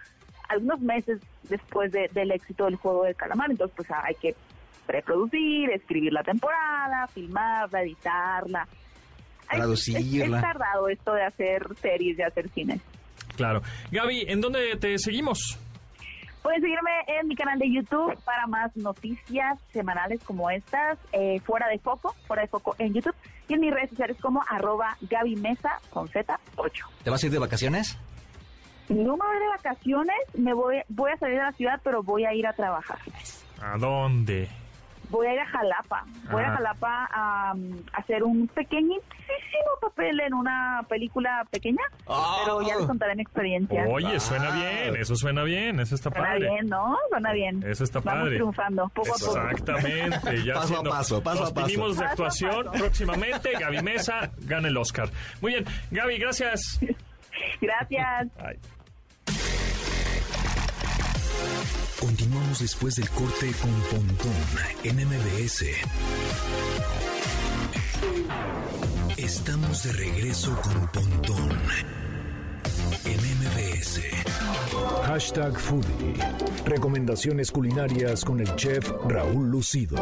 [0.49, 3.51] algunos meses después de- del éxito del juego del calamar.
[3.51, 4.35] Entonces, pues hay que
[4.87, 8.66] preproducir, escribir la temporada, filmarla, editarla.
[9.42, 10.38] Es- Traducirla.
[10.38, 12.81] Es, es tardado esto de hacer series, de hacer cine.
[13.37, 13.62] Claro.
[13.90, 15.59] Gaby, ¿en dónde te seguimos?
[16.42, 21.68] Pueden seguirme en mi canal de YouTube para más noticias semanales como estas, eh, fuera
[21.68, 23.14] de foco, fuera de foco en YouTube,
[23.48, 26.85] y en mis redes sociales como arroba Gaby Mesa con Z8.
[27.05, 27.98] ¿Te vas a ir de vacaciones?
[28.88, 32.24] No me voy de vacaciones, me voy, voy a salir de la ciudad, pero voy
[32.24, 32.98] a ir a trabajar.
[33.61, 34.48] ¿A dónde?
[35.11, 36.05] Voy a ir a Jalapa.
[36.31, 36.49] Voy Ah.
[36.53, 39.01] a Jalapa a, um, hacer un pequeñísimo
[39.81, 42.40] papel en una película pequeña, Oh.
[42.44, 43.85] pero ya les contaré mi experiencia.
[43.88, 46.49] Oye, suena bien, eso suena bien, eso está Suena padre.
[46.49, 46.96] bien, ¿no?
[47.11, 47.62] Suena bien.
[47.66, 48.37] Eso está Vamos padre.
[48.37, 49.38] triunfando, poco a poco.
[49.51, 50.44] Exactamente.
[50.44, 51.66] Ya Paso a paso, paso a los paso.
[51.66, 52.79] vinimos de Paso a actuación paso.
[52.79, 53.53] próximamente.
[53.59, 55.09] Gaby Mesa gana el Oscar.
[55.40, 55.64] Muy bien.
[55.90, 56.79] Gaby, gracias.
[57.61, 58.29] Gracias.
[58.38, 58.57] Ay.
[62.00, 64.33] Continuamos después del corte con Pontón
[64.85, 65.64] en MBS.
[69.16, 71.59] Estamos de regreso con Pontón
[73.05, 74.00] en MBS.
[75.05, 76.14] Hashtag Foodie.
[76.64, 79.96] Recomendaciones culinarias con el chef Raúl Lucido.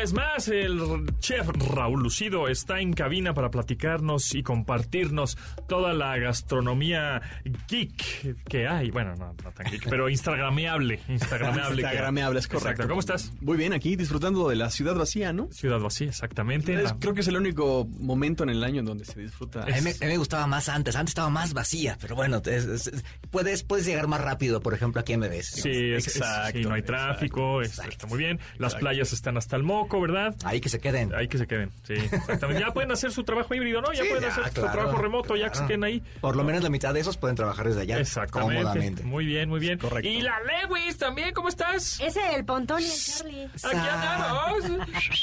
[0.00, 5.36] Vez más, el chef Raúl Lucido está en cabina para platicarnos y compartirnos
[5.68, 7.20] toda la gastronomía
[7.68, 8.90] geek que hay.
[8.90, 11.00] Bueno, no, no tan geek, pero instagrameable.
[11.08, 11.76] Instagrameable.
[11.76, 12.68] que- Instagrameable, es correcto.
[12.70, 12.88] Exacto.
[12.88, 13.32] ¿Cómo estás?
[13.42, 15.52] Muy bien, aquí disfrutando de la ciudad vacía, ¿no?
[15.52, 16.72] Ciudad Vacía, exactamente.
[16.74, 19.64] Es- La- creo que es el único momento en el año en donde se disfruta.
[19.64, 22.38] A mí, me, a mí me gustaba más antes, antes estaba más vacía, pero bueno,
[22.46, 25.60] es- es- es- puedes, puedes llegar más rápido, por ejemplo, aquí a MBS.
[25.60, 27.90] Sí, es, es- Exacto, sí, no hay exacto, tráfico, es- exacto.
[27.90, 28.38] está muy bien.
[28.56, 28.78] Las Exacto.
[28.78, 30.34] playas están hasta el moco, ¿verdad?
[30.44, 31.14] Ahí que se queden.
[31.14, 32.60] Ahí que se queden, sí, exactamente.
[32.60, 33.90] Ya pueden hacer su trabajo híbrido, ¿no?
[33.94, 36.02] Ya Sí, pueden ya, hacer su trabajo remoto, ya que se queden ahí.
[36.20, 38.56] Por lo menos la mitad de esos pueden trabajar desde allá Exactamente.
[38.62, 39.02] cómodamente.
[39.04, 39.78] Muy bien, muy bien.
[39.78, 40.06] Correcto.
[40.08, 41.98] Y la Lewis también, ¿cómo estás?
[42.00, 43.44] Ese el Pontón y el Charlie.
[43.46, 44.64] Aquí andamos.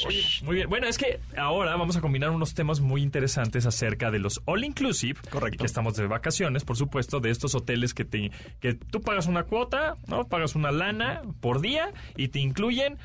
[0.07, 0.69] Oye, muy bien.
[0.69, 4.63] Bueno, es que ahora vamos a combinar unos temas muy interesantes acerca de los all
[4.63, 5.19] inclusive.
[5.29, 5.59] Correcto.
[5.59, 9.43] Que estamos de vacaciones, por supuesto, de estos hoteles que te que tú pagas una
[9.43, 10.25] cuota, ¿no?
[10.25, 12.97] Pagas una lana por día y te incluyen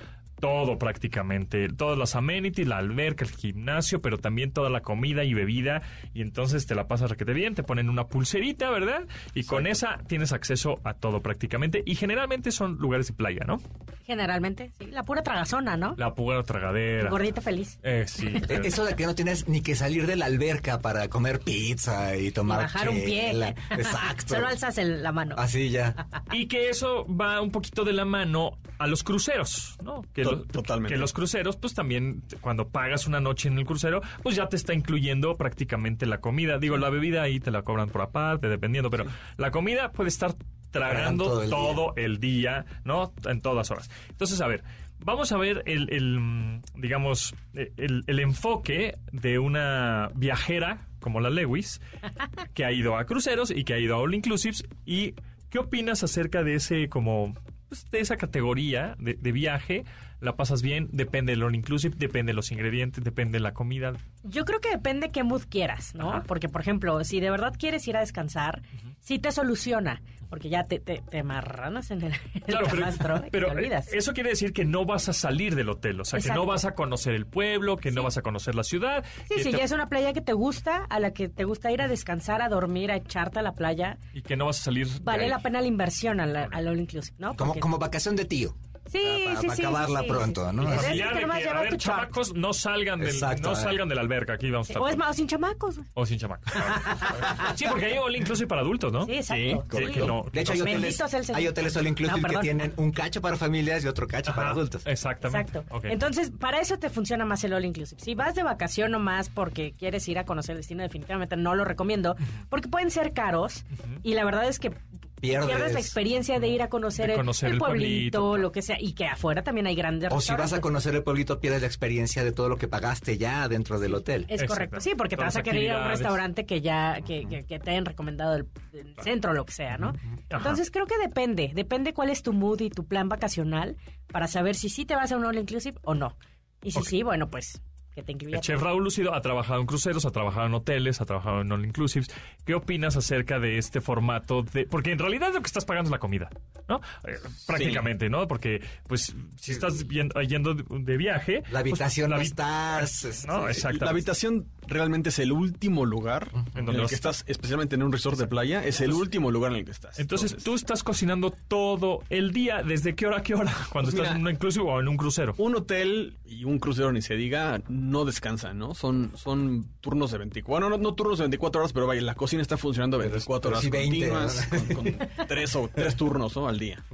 [0.42, 5.35] todo prácticamente, todas las amenities, la alberca, el gimnasio, pero también toda la comida y
[5.35, 5.83] bebida
[6.14, 9.07] y entonces te la pasas requete bien, te ponen una pulserita, ¿verdad?
[9.35, 13.59] Y con esa tienes acceso a todo prácticamente y generalmente son lugares de playa, ¿no?
[14.05, 14.87] Generalmente, sí.
[14.87, 15.94] La pura tragazona, ¿no?
[15.96, 17.02] La pura tragadera.
[17.05, 17.78] El gordito feliz.
[17.85, 18.26] Eh, sí.
[18.48, 22.26] Eso de que no tienes ni que salir de la alberca para comer pizza y
[22.26, 23.31] Y tomar bajar un pie.
[23.70, 24.35] Exacto.
[24.35, 25.37] Solo alzas el- la mano.
[25.38, 26.09] Así ya.
[26.33, 30.02] Y que eso va un poquito de la mano a los cruceros, ¿no?
[30.12, 30.95] Que, Totalmente.
[30.95, 34.57] que los cruceros, pues también cuando pagas una noche en el crucero, pues ya te
[34.57, 36.59] está incluyendo prácticamente la comida.
[36.59, 40.35] Digo, la bebida ahí te la cobran por aparte, dependiendo, pero la comida puede estar
[40.71, 42.64] tragando todo todo, el el, día.
[42.85, 43.12] ¿no?
[43.25, 43.90] En todas horas.
[44.09, 44.64] Entonces, a ver,
[45.05, 51.81] vamos a ver el, el, digamos, el, el enfoque de una viajera como la Lewis,
[52.55, 54.64] que ha ido a cruceros y que ha ido a All Inclusives.
[54.87, 55.14] ¿Y
[55.51, 57.35] qué opinas acerca de ese, como,
[57.68, 59.85] pues, de esa categoría de, de viaje?
[60.22, 60.88] ¿La pasas bien?
[60.92, 63.92] Depende del All Inclusive, depende de los ingredientes, depende de la comida.
[64.22, 66.11] Yo creo que depende qué mood quieras, ¿no?
[66.12, 66.22] Ajá.
[66.26, 68.62] Porque, por ejemplo, si de verdad quieres ir a descansar,
[69.00, 70.00] sí te soluciona.
[70.30, 72.12] Porque ya te, te, te marranas en el,
[72.46, 73.92] Claro, pero, camastro y pero te olvidas.
[73.92, 76.64] eso quiere decir que no vas a salir del hotel, o sea, que no vas
[76.64, 79.04] a conocer el pueblo, que no vas a conocer la ciudad.
[79.28, 81.70] Sí, sí, te- ya es una playa que te gusta, a la que te gusta
[81.70, 83.98] ir a descansar, a dormir, a echarte a la playa.
[84.14, 84.88] Y que no vas a salir.
[84.88, 85.28] de Vale ahí.
[85.28, 87.35] la pena la inversión al, al All Inclusive, ¿no?
[87.35, 88.54] Como, Porque- como vacación de tío.
[88.90, 89.62] Sí, para- sí, para sí.
[89.62, 90.62] acabarla sí, sí, pronto, sí, ¿no?
[90.62, 90.99] sí.
[91.14, 94.01] Que nomás que, a ver, chamacos, no salgan del, Exacto, no a salgan de la
[94.01, 94.83] alberca, aquí vamos a estar.
[94.83, 94.99] O es todos.
[94.99, 95.81] más, o sin chamacos.
[95.95, 96.53] O sin chamacos.
[97.57, 99.07] sí, porque hay all inclusive para adultos, ¿no?
[99.07, 99.79] Sí, exacto.
[99.79, 99.87] Sí.
[99.92, 101.01] que no- De hecho, hay hoteles,
[101.35, 104.51] hay hoteles all inclusive No, que tienen un cacho para familias y otro cacho para
[104.51, 104.83] adultos.
[104.87, 105.59] Exactamente.
[105.59, 105.88] Exacto.
[105.88, 108.01] Entonces, para eso te funciona más el All Inclusive.
[108.03, 111.64] Si vas de vacación nomás porque quieres ir a conocer el destino, definitivamente no lo
[111.64, 112.16] recomiendo,
[112.49, 113.64] porque pueden ser caros
[114.03, 114.73] y la verdad es que
[115.22, 115.48] Pierdes.
[115.48, 118.37] pierdes la experiencia de ir a conocer, De el- conocer el, el pueblito, pueblito.
[118.38, 120.61] lo que sea, y que afuera también hay grandes O si vas a restaurantes.
[120.61, 124.26] conocer el pueblito, pierdes la experiencia de todo lo que pagaste ya dentro del hotel.
[124.28, 127.24] Es correcto, sí, porque te vas a querer ir a un restaurante que ya que,
[127.28, 129.90] que- que te hayan recomendado el, el centro o lo que sea, ¿no?
[129.90, 130.37] Ajá.
[130.38, 133.76] Entonces creo que depende, depende cuál es tu mood y tu plan vacacional
[134.08, 136.16] para saber si sí te vas a un all inclusive o no.
[136.64, 137.62] Y si sí, bueno, pues
[137.94, 141.00] que te incluya El chef Raúl Lucido ha trabajado en cruceros, ha trabajado en hoteles,
[141.00, 142.09] ha trabajado en all inclusives.
[142.44, 145.92] ¿Qué opinas acerca de este formato de porque en realidad lo que estás pagando es
[145.92, 146.31] la comida,
[146.68, 146.81] ¿no?
[147.07, 148.26] Eh, prácticamente, ¿no?
[148.28, 153.05] Porque pues si estás yendo, yendo de, viaje, La habitación pues, no la estás...
[153.05, 153.85] habi- este, no, exacto.
[153.85, 157.83] La habitación realmente es el último lugar en, donde el vas- que estás, especialmente en
[157.83, 159.98] un resort de playa, es el último lugar en el que estás.
[159.98, 163.52] Entonces, tú estás cocinando todo el día, ¿desde qué hora a qué hora?
[163.70, 165.35] Cuando Pues estás mira, en un inclusive o en un crucero.
[165.38, 168.75] un hotel y un crucero, ni se diga, no descansan, ¿no?
[168.75, 172.40] Son, son turnos de 24, no, no turnos de 24 horas, pero vaya, la cocina
[172.40, 176.47] está funcionando 24 pero horas sí 20, continuas, con, con tres, o, tres turnos, ¿no?
[176.47, 176.85] Al día.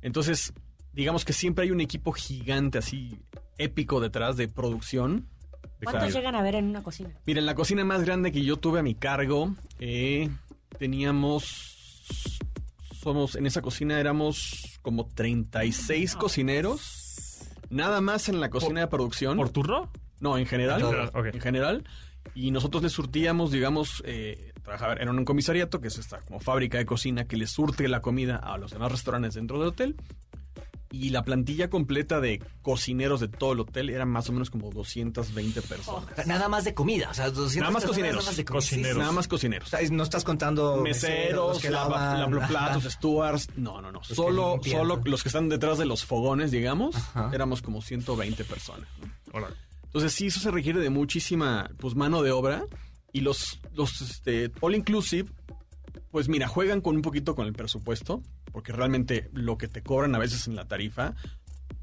[0.00, 0.52] Entonces,
[0.92, 3.18] digamos que siempre hay un equipo gigante así,
[3.58, 5.26] épico detrás de producción.
[5.80, 7.10] de ¿Cuántos llegan a ver en una cocina?
[7.26, 10.30] Miren, la cocina más grande que yo tuve a mi cargo, eh,
[10.78, 12.00] teníamos,
[13.02, 19.36] somos, en esa cocina éramos como 36 cocineros, nada más en la cocina de producción.
[19.36, 19.90] ¿Por turno?
[20.22, 21.26] No, en general, En general, ok.
[21.34, 21.84] en general.
[22.34, 26.78] Y nosotros les surtíamos, digamos, eh, trabajaba en un comisariato, que es esta como fábrica
[26.78, 29.96] de cocina que les surte la comida a los demás restaurantes dentro del hotel.
[30.94, 34.68] Y la plantilla completa de cocineros de todo el hotel era más o menos como
[34.70, 36.26] 220 personas.
[36.26, 38.16] Nada más de comida, o sea, 200 Nada más cocineros.
[38.16, 38.44] nada más de.
[38.44, 38.98] Cocineros.
[38.98, 39.72] Nada más cocineros.
[39.72, 42.90] O sea, no estás contando meseros, los que lava- lavan, lava- platos, ajá.
[42.90, 43.48] stewards.
[43.56, 44.04] No, no, no.
[44.04, 47.30] Solo, solo los que están detrás de los fogones, digamos, Ajá.
[47.32, 48.86] éramos como 120 personas.
[49.00, 49.10] ¿no?
[49.32, 49.48] Hola.
[49.92, 52.64] Entonces sí, eso se requiere de muchísima pues mano de obra
[53.12, 55.30] y los los este, all inclusive
[56.12, 60.14] pues mira, juegan con un poquito con el presupuesto, porque realmente lo que te cobran
[60.14, 61.14] a veces en la tarifa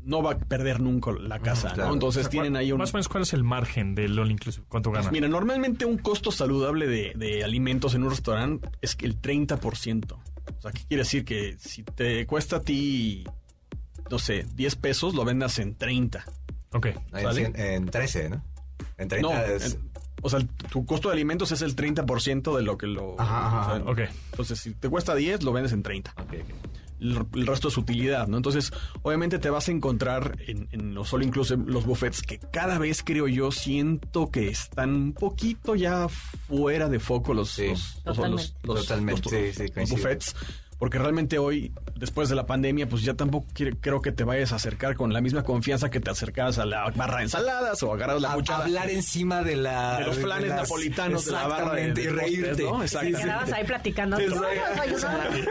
[0.04, 1.90] no va a perder nunca la casa, claro.
[1.90, 1.94] ¿no?
[1.96, 4.32] Entonces O sea, tienen ahí un Más o menos, ¿cuál es el margen del All
[4.32, 4.66] Inclusive?
[4.70, 5.02] ¿Cuánto gana?
[5.02, 9.20] Pues mira, normalmente un costo saludable de, de alimentos en un restaurante es que el
[9.20, 10.14] 30%.
[10.14, 11.26] O sea, ¿qué quiere decir?
[11.26, 13.26] Que si te cuesta a ti,
[14.10, 16.24] no sé, 10 pesos, lo vendas en 30.
[16.74, 16.88] Ok.
[17.14, 18.44] En, en 13, ¿no?
[18.98, 19.74] En 30 No, es...
[19.76, 19.90] en-
[20.22, 23.16] o sea, tu costo de alimentos es el 30% de lo que lo...
[23.22, 24.00] Ajá, ajá, o sea, ok.
[24.32, 26.12] Entonces, si te cuesta 10, lo vendes en 30.
[26.18, 26.34] Ok, ok.
[27.00, 28.36] El, el resto es utilidad, ¿no?
[28.36, 32.78] Entonces, obviamente te vas a encontrar en, en los all inclusive, los buffets, que cada
[32.78, 37.68] vez creo yo siento que están un poquito ya fuera de foco los, Sí.
[37.68, 38.44] los, los- Totalmente.
[38.64, 39.98] los- los- Totalmente, los- sí, sí, los coincido.
[40.00, 40.36] buffets.
[40.80, 44.54] Porque realmente hoy, después de la pandemia, pues ya tampoco quiere- creo que te vayas
[44.54, 47.94] a acercar con la misma confianza que te acercabas a la barra de ensaladas o
[47.94, 48.64] agarras la A- cuchara.
[48.64, 50.00] hablar encima de la...
[50.00, 52.84] de los flanes las- napolitanos de la barra de, Exactamente, de y postres, reírte.
[52.86, 53.22] Exactamente.
[53.22, 54.18] Quedabas ahí platicando.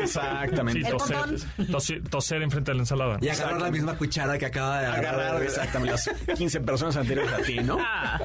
[0.03, 0.81] Exactamente.
[0.81, 3.19] Sí, El toser, toser, toser enfrente de la ensalada.
[3.21, 5.15] Y agarrar la misma cuchara que acaba de agarrar.
[5.21, 5.93] agarrar exactamente
[6.27, 7.79] las 15 personas anteriores a ti, ¿no?
[7.81, 8.19] Ah.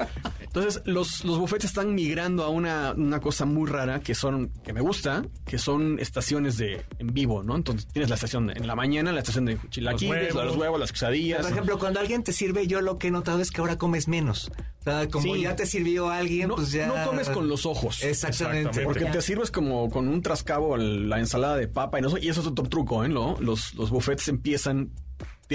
[0.54, 4.72] Entonces, los, los buffets están migrando a una, una cosa muy rara que son, que
[4.72, 7.56] me gusta, que son estaciones de en vivo, ¿no?
[7.56, 10.78] Entonces tienes la estación en la mañana, la estación de chilaquiles, Los los huevos.
[10.78, 11.42] las quesadillas.
[11.42, 14.06] Por ejemplo, cuando alguien te sirve, yo lo que he notado es que ahora comes
[14.06, 14.52] menos.
[14.80, 15.40] O sea, como Sí.
[15.42, 16.86] ya te sirvió alguien, no, pues ya...
[16.86, 18.04] no comes con los ojos.
[18.04, 18.68] Exactamente.
[18.68, 18.84] Exactamente.
[18.84, 22.28] Porque te sirves como con un trascabo la ensalada de papa y, no, sé, y
[22.28, 23.08] eso es otro truco, ¿eh?
[23.08, 23.34] ¿no?
[23.40, 24.92] Los, los buffets empiezan,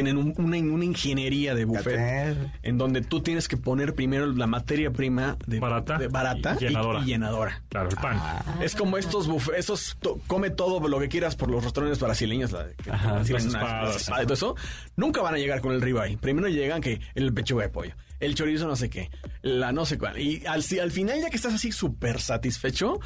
[0.03, 4.47] tienen un- una, una ingeniería de buffet en donde tú tienes que poner primero la
[4.47, 6.99] materia prima de Barata de barata y llenadora.
[7.01, 7.61] y llenadora.
[7.69, 8.17] Claro, el pan.
[8.61, 12.51] Es como estos buffets, esos to- come todo lo que quieras por los restaurantes brasileños,
[12.51, 14.55] la, que Ajá, sirven las una- espadas, las espadas y todo eso.
[14.95, 16.17] Nunca van a llegar con el ribeye.
[16.17, 19.09] Primero llegan que el pechuga de pollo, el chorizo no sé qué,
[19.41, 20.19] la no sé cuál.
[20.19, 22.99] Y al, final ya que estás así súper satisfecho,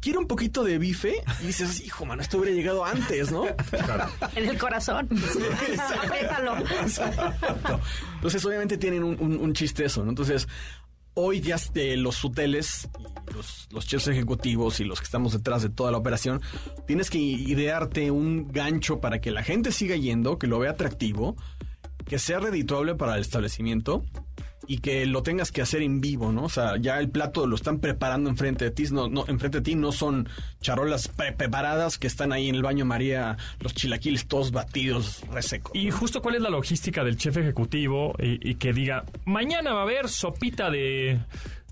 [0.00, 3.46] quiero un poquito de bife y dices, hijo, mano, esto hubiera llegado antes, ¿no?
[4.36, 5.08] En el corazón.
[6.04, 6.58] Apriétalo.
[6.58, 7.80] Exacto.
[8.14, 10.10] Entonces, obviamente tienen un, un- un chiste eso, ¿no?
[10.10, 10.46] Entonces,
[11.14, 12.88] hoy ya este, los hoteles
[13.28, 16.40] y los, los chefs ejecutivos y los que estamos detrás de toda la operación,
[16.86, 21.36] tienes que idearte un gancho para que la gente siga yendo, que lo vea atractivo,
[22.06, 24.04] que sea redituable para el establecimiento
[24.66, 26.44] y que lo tengas que hacer en vivo, ¿no?
[26.44, 29.62] O sea, ya el plato lo están preparando enfrente de ti, no, no, enfrente de
[29.64, 30.28] ti no son
[30.60, 35.72] charolas pre- preparadas que están ahí en el baño María, los chilaquiles todos batidos, resecos.
[35.74, 39.80] Y justo cuál es la logística del chef ejecutivo y, y que diga, mañana va
[39.80, 41.18] a haber sopita de,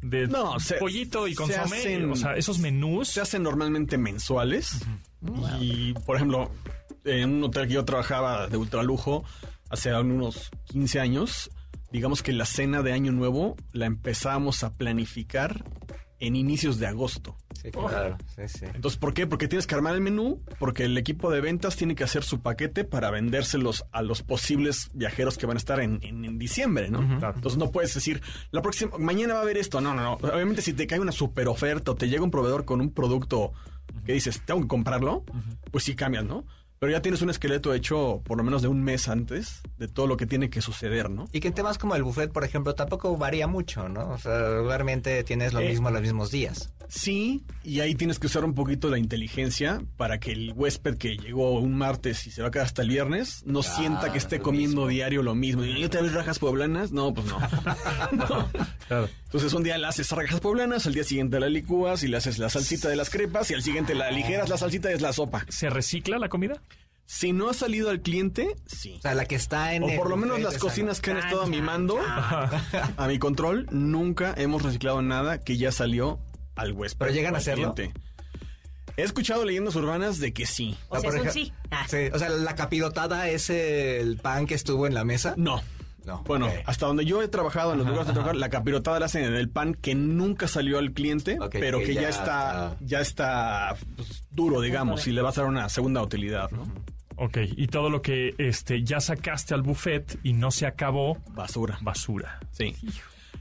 [0.02, 1.76] de No, se- pollito y se consomé.
[1.76, 3.08] hacen- o sea, esos menús.
[3.08, 4.80] se hacen normalmente mensuales.
[5.60, 6.50] Y, por ejemplo,
[7.04, 9.24] en un hotel que yo trabajaba de ultralujo
[9.68, 11.50] hace unos 15 años,
[11.92, 15.64] digamos que la cena de Año Nuevo la empezamos a planificar
[16.20, 17.36] en inicios de agosto.
[17.62, 18.16] Sí, claro.
[18.34, 18.64] Sí, sí.
[18.74, 19.26] Entonces, ¿por qué?
[19.28, 22.40] Porque tienes que armar el menú, porque el equipo de ventas tiene que hacer su
[22.40, 26.90] paquete para vendérselos a los posibles viajeros que van a estar en, en- en diciembre,
[26.90, 27.00] ¿no?
[27.36, 28.20] Entonces no puedes decir,
[28.50, 29.80] la próxima, mañana va a haber esto.
[29.80, 30.12] No, no, no.
[30.14, 33.52] Obviamente si te cae una super oferta o te llega un proveedor con un producto
[34.04, 35.24] que dices, tengo que comprarlo,
[35.70, 36.44] pues sí cambias, ¿no?
[36.78, 40.06] Pero ya tienes un esqueleto hecho por lo menos de un mes antes de todo
[40.06, 41.26] lo que tiene que suceder, ¿no?
[41.32, 44.10] Y que en temas como el buffet, por ejemplo, tampoco varía mucho, ¿no?
[44.10, 46.72] O sea, regularmente tienes lo Eh, mismo los mismos días.
[46.90, 51.18] Sí, y ahí tienes que usar un poquito la inteligencia para que el huésped que
[51.18, 54.16] llegó un martes y se va a quedar hasta el viernes no Claro, sienta que
[54.16, 54.88] esté comiendo mismo.
[54.88, 55.64] diario lo mismo.
[55.66, 56.90] ¿Y otra vez rajas poblanas?
[56.90, 57.38] No, pues no.
[58.12, 58.48] No.
[58.88, 59.08] Claro.
[59.28, 62.38] Entonces un día le haces rajas poblanas, al día siguiente la licúas y le haces
[62.38, 65.12] la salsita de las crepas y al siguiente la aligeras la salsita y es la
[65.12, 65.44] sopa.
[65.50, 66.62] ¿Se recicla la comida?
[67.04, 68.94] Si no ha salido al cliente, sí.
[68.96, 71.18] O sea, la que está en O el por lo menos las cocinas que han
[71.18, 76.20] estado mimando a mi control, nunca hemos reciclado nada que ya salió
[76.56, 76.98] al huésped.
[76.98, 77.74] ¿Pero llegan a hacerlo?
[77.74, 78.00] cliente.
[78.96, 80.74] He escuchado leyendas urbanas de que sí.
[80.88, 81.52] O sea, por es un sí.
[81.70, 81.86] Ah.
[81.86, 85.34] Sí, o sea, la capirotada es el pan que estuvo en la mesa.
[85.36, 85.62] No.
[86.08, 89.06] No, Bueno, hasta donde yo he trabajado en los lugares de trabajar, la capirotada la
[89.06, 92.22] hacen en el pan que nunca salió al cliente, pero que que ya, ya está,
[92.72, 96.64] está- ya está pues, duro, digamos, y le vas a dar una segunda utilidad, ¿no?
[97.16, 101.76] Ok, y todo lo que este ya sacaste al buffet y no se acabó, Basura.
[101.82, 102.38] basura.
[102.52, 102.74] Sí.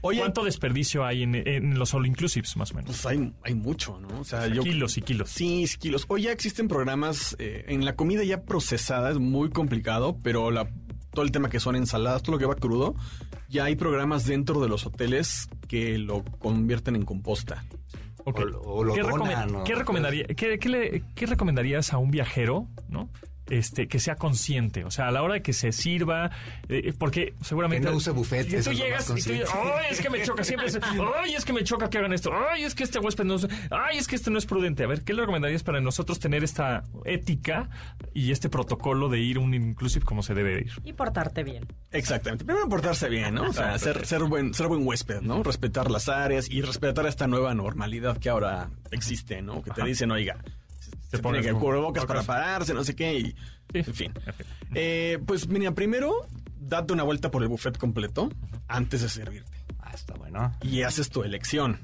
[0.00, 2.90] Oye, ¿Cuánto desperdicio hay en, en los all inclusives, más o menos?
[2.90, 4.20] pues hay, hay mucho, ¿no?
[4.20, 5.28] O sea, O sea, yo kilos y kilos.
[5.30, 6.04] Sí, sí, kilos.
[6.06, 10.68] Hoy ya existen programas eh, en la comida ya procesada, es muy complicado, pero la,
[11.18, 12.94] todo el tema que son ensaladas, todo lo que va crudo,
[13.48, 17.64] ya hay programas dentro de los hoteles que lo convierten en composta.
[18.24, 19.00] O- o lo ¿Qué,
[19.64, 23.08] qué recomendaría, qué, qué le- qué recomendarías a un viajero, no?
[23.50, 26.30] Este, que sea consciente, o sea, a la hora de que se sirva,
[26.68, 27.86] eh, porque seguramente...
[27.86, 30.44] Que no use buffet, Y tú llegas y tú dices, ay, es que me choca
[30.44, 30.78] siempre, es-
[31.22, 33.48] ay, es que me choca que hagan esto, ay, es que este huésped no, es-
[33.70, 34.84] ay, es que este no es prudente.
[34.84, 37.70] A ver, ¿qué le recomendarías para nosotros tener esta ética
[38.14, 40.72] y este protocolo de ir a un inclusive como se debe ir?
[40.84, 41.66] Y portarte bien.
[41.90, 42.44] Exactamente.
[42.44, 43.48] Primero portarse bien, ¿no?
[43.48, 45.42] O sea, ser, ser buen, ser buen huésped, ¿no?
[45.42, 49.62] Respetar las áreas y respetar esta nueva normalidad que ahora existe, ¿no?
[49.62, 50.36] Que te dicen, oiga,
[51.08, 53.34] se, pone que como- cubrebocas para pararse, no sé qué, y Sí.
[53.74, 54.12] en fin.
[54.26, 54.46] En fin.
[54.74, 56.26] Eh, pues mira, primero,
[56.60, 58.30] date una vuelta por el buffet completo
[58.68, 59.50] antes de servirte.
[59.80, 60.52] Ah, está bueno.
[60.62, 61.78] Y haces tu elección.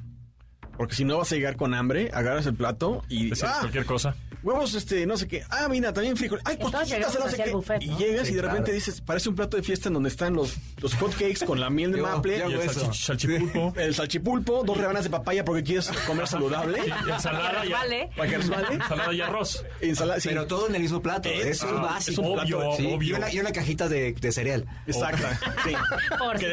[0.76, 4.16] Porque si no vas a llegar con hambre, agarras el plato y ah, cualquier cosa.
[4.42, 5.42] huevos, este, no sé qué.
[5.50, 6.40] Ah, mira, también frijol.
[6.44, 7.36] Ay, Entonces costillitas, no sé
[7.78, 7.84] qué.
[7.84, 8.74] y llegas Sí, y de repente claro.
[8.74, 11.70] dices, parece un plato de fiesta en donde están los, los hot cakes con la
[11.70, 12.38] miel de maple.
[12.40, 13.72] yo Y el salchipulpo.
[13.76, 16.80] El salchipulpo, dos rebanadas de papaya porque quieres comer saludable.
[17.06, 18.10] Y ensalada, y, Vale.
[18.16, 18.74] Para que resbale.
[18.74, 19.64] ensalada y arroz.
[19.80, 20.28] Ensalada, sí.
[20.28, 21.28] Pero todo en el mismo plato.
[21.28, 22.12] Es- Eso es ah, básico.
[22.12, 23.08] es un plato, obvio, Sí, obvio.
[23.08, 24.64] Y, una, y una cajita de, de cereal.
[24.86, 25.26] Exacto.
[25.64, 25.72] Sí.
[26.18, 26.44] Por si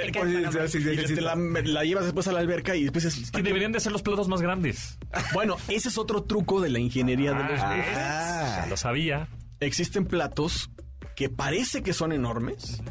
[0.83, 3.31] Que- te la, la llevas después a la alberca y después es...
[3.31, 4.97] Que deberían de ser los platos más grandes.
[5.33, 7.83] Bueno, ese es otro truco de la ingeniería de los Ah.
[7.95, 8.55] Ah.
[8.63, 9.27] Ya lo sabía.
[9.59, 10.69] Existen platos
[11.15, 12.81] que parece que son enormes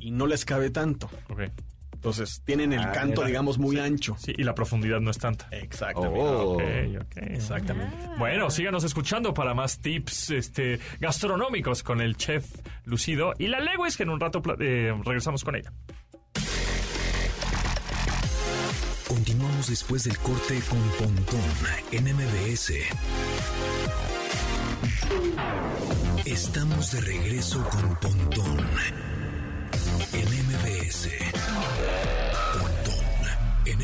[0.00, 1.08] y no les cabe tanto.
[1.28, 1.42] Ok.
[1.92, 3.26] Entonces, tienen el Ah, canto, mira.
[3.28, 4.16] digamos, muy ancho.
[4.18, 5.46] Sí, y la profundidad no es tanta.
[5.52, 6.18] Exactamente.
[6.20, 6.54] Oh.
[6.54, 6.62] Ok,
[7.00, 7.16] ok.
[7.30, 7.96] Exactamente.
[8.18, 12.44] Bueno, síganos escuchando para más tips este, gastronómicos con el chef
[12.86, 15.72] Lucido y la Lewis, que en un rato eh, regresamos con ella.
[19.14, 21.44] Continuamos después del corte con Pontón
[21.90, 22.72] en MBS.
[26.24, 28.66] Estamos de regreso con Pontón
[30.14, 31.10] en MBS.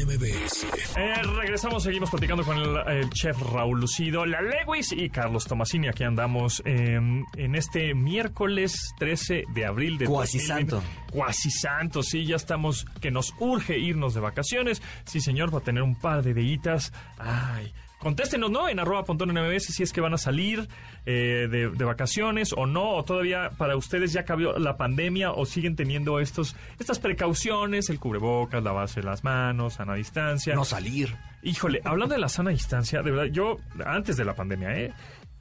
[0.09, 0.65] MBS.
[0.97, 5.89] Eh, regresamos, seguimos platicando con el, el chef Raúl Lucido, la Lewis y Carlos Tomasini.
[5.89, 6.99] Aquí andamos eh,
[7.37, 10.71] en este miércoles 13 de abril de Cuasi 2020.
[10.71, 10.89] santo.
[11.13, 14.81] Cuasi santo, sí, ya estamos, que nos urge irnos de vacaciones.
[15.05, 16.93] Sí, señor, para tener un par de deditas.
[17.19, 17.73] Ay.
[17.99, 18.69] Contéstenos, ¿no?
[18.69, 20.69] En arroba MBS si es que van a salir
[21.05, 25.45] eh, de, de vacaciones o no, o todavía para ustedes ya cambió la pandemia o
[25.47, 30.55] siguen teniendo estos, estas precauciones, el cubrebocas, lavarse las manos, sana distancia.
[30.55, 31.17] No salir.
[31.43, 34.93] Híjole, hablando de la sana distancia, de verdad, yo antes de la pandemia, ¿eh?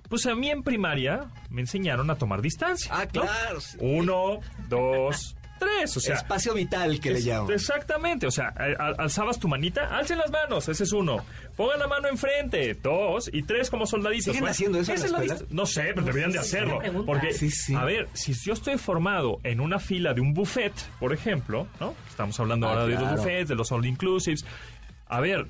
[0.09, 2.91] Pues a mí en primaria me enseñaron a tomar distancia.
[2.93, 3.21] Ah, ¿no?
[3.21, 3.59] claro.
[3.59, 3.77] sí.
[3.81, 4.39] Uno,
[4.69, 5.95] dos, tres.
[5.97, 7.51] O sea, Espacio vital que le llaman.
[7.51, 11.23] Exactamente, o sea, al- al- alzabas tu manita, alcen las manos, ese es uno.
[11.55, 14.25] Pongan la mano enfrente, dos y tres como soldaditos.
[14.25, 15.37] ¿Siguen Bueno, haciendo eso en la escuela?
[15.49, 16.79] No sé, pero deberían de hacerlo.
[17.05, 17.73] Porque, Sí, sí.
[17.75, 21.95] a ver, si yo estoy formado en una fila de un buffet, por ejemplo, ¿no?
[22.09, 24.45] Estamos hablando Ah, ahora de los buffets, de los all inclusives.
[25.07, 25.45] A ver,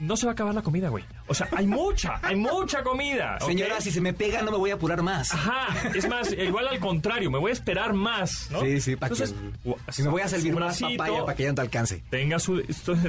[0.00, 1.04] no se va a acabar la comida, güey.
[1.26, 3.38] O sea, hay mucha, hay mucha comida.
[3.40, 3.46] ¿ok?
[3.48, 5.32] Señora, si se me pega no me voy a apurar más.
[5.32, 8.60] Ajá, es más, igual al contrario, me voy a esperar más, ¿no?
[8.60, 9.22] Sí, sí, para que...
[9.24, 9.36] Entonces,
[9.90, 12.02] Si me voy a servir más papaya para que ya no te alcance.
[12.10, 12.60] tenga su,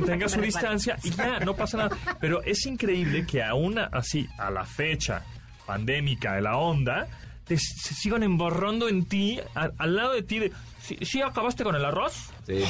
[0.06, 1.98] tenga su distancia y ya, no pasa nada.
[2.19, 5.24] Pero es increíble que aún así, a la fecha
[5.65, 7.08] pandémica de la onda,
[7.45, 11.63] te, se sigan emborrando en ti, a- al lado de ti, de, ¿sí, sí acabaste
[11.63, 12.30] con el arroz?
[12.45, 12.63] Sí.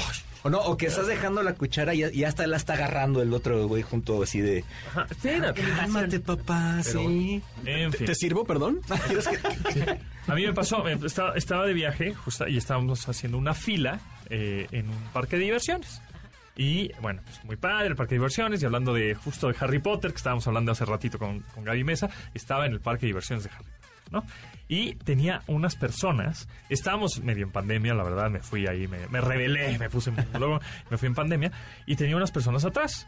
[0.45, 3.19] O no, o que estás dejando la cuchara y ya, y hasta la está agarrando
[3.23, 4.63] el otro güey junto así de...
[4.89, 5.59] Ajá, espérate.
[5.61, 7.41] Cálmate, papá, Pero sí.
[7.65, 8.05] En ¿Te, fin.
[8.05, 8.79] te sirvo, perdón?
[9.07, 13.39] ¿Quieres que- A mí me pasó, me- estaba, estaba de viaje justo, y estábamos haciendo
[13.39, 13.99] una fila
[14.29, 15.99] eh, en un parque de diversiones.
[16.55, 18.61] Y bueno, pues muy padre el parque de diversiones.
[18.61, 21.83] Y hablando de justo de Harry Potter, que estábamos hablando hace ratito con, con Gaby
[21.83, 24.23] Mesa, estaba en el parque de diversiones de Harry Potter, ¿no?
[24.67, 29.21] Y tenía unas personas, estábamos medio en pandemia, la verdad, me fui ahí, me, me
[29.21, 30.59] rebelé, me puse, luego
[30.89, 31.51] me fui en pandemia,
[31.85, 33.07] y tenía unas personas atrás.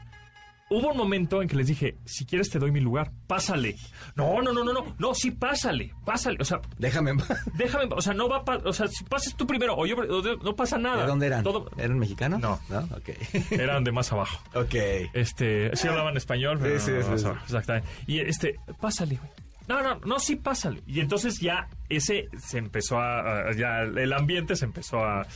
[0.70, 3.78] Hubo un momento en que les dije, si quieres te doy mi lugar, pásale.
[4.18, 6.38] No, no, no, no, no, no, sí, pásale, pásale.
[6.42, 7.14] O sea, Déjame.
[7.54, 9.96] Déjame, o sea, no va o sea, si pases tú primero o yo,
[10.44, 11.04] no pasa nada.
[11.04, 11.44] ¿De dónde eran?
[11.46, 12.42] Todo- ¿Eran mexicanos?
[12.42, 12.60] No.
[12.68, 12.80] ¿No?
[12.98, 13.10] Ok.
[13.52, 14.44] eran de más abajo.
[14.56, 14.76] ok.
[15.14, 17.30] Este, sí hablaban español, pero Sí, sí, no, sí, sí.
[17.46, 17.88] exactamente.
[18.06, 19.32] Y este, pásale, güey.
[19.68, 20.82] No, no, no, sí, pásale.
[20.88, 25.28] Y entonces ya ese se empezó a, ya el ambiente se empezó a,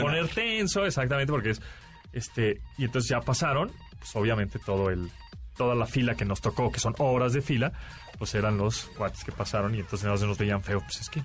[0.00, 1.62] poner tenso, exactamente, porque es,
[2.12, 5.10] este, y entonces ya pasaron, pues obviamente todo el,
[5.56, 7.72] toda la fila que nos tocó, que son horas de fila,
[8.16, 11.22] pues eran los cuates que pasaron y entonces nos, nos veían feo, pues es que,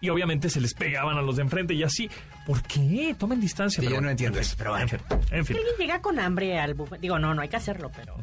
[0.00, 2.08] y obviamente se les pegaban a los de enfrente y así,
[2.46, 3.14] ¿por qué?
[3.18, 3.80] Tomen distancia.
[3.80, 4.84] Sí, pero yo no entiendo en fin, eso, pero bueno.
[4.84, 5.00] En fin,
[5.30, 5.56] en fin.
[5.56, 7.00] Alguien llega con hambre al buffet.
[7.00, 8.16] Digo, no, no hay que hacerlo, pero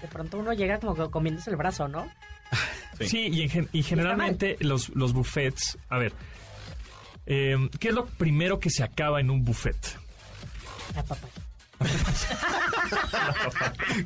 [0.00, 2.08] de pronto uno llega como que comiéndose el brazo, ¿no?
[2.98, 3.08] Sí.
[3.08, 6.12] Sí, y, en gen- y generalmente los, los buffets, a ver,
[7.26, 9.76] eh, ¿qué es lo primero que se acaba en un buffet?
[10.94, 11.32] La papaya.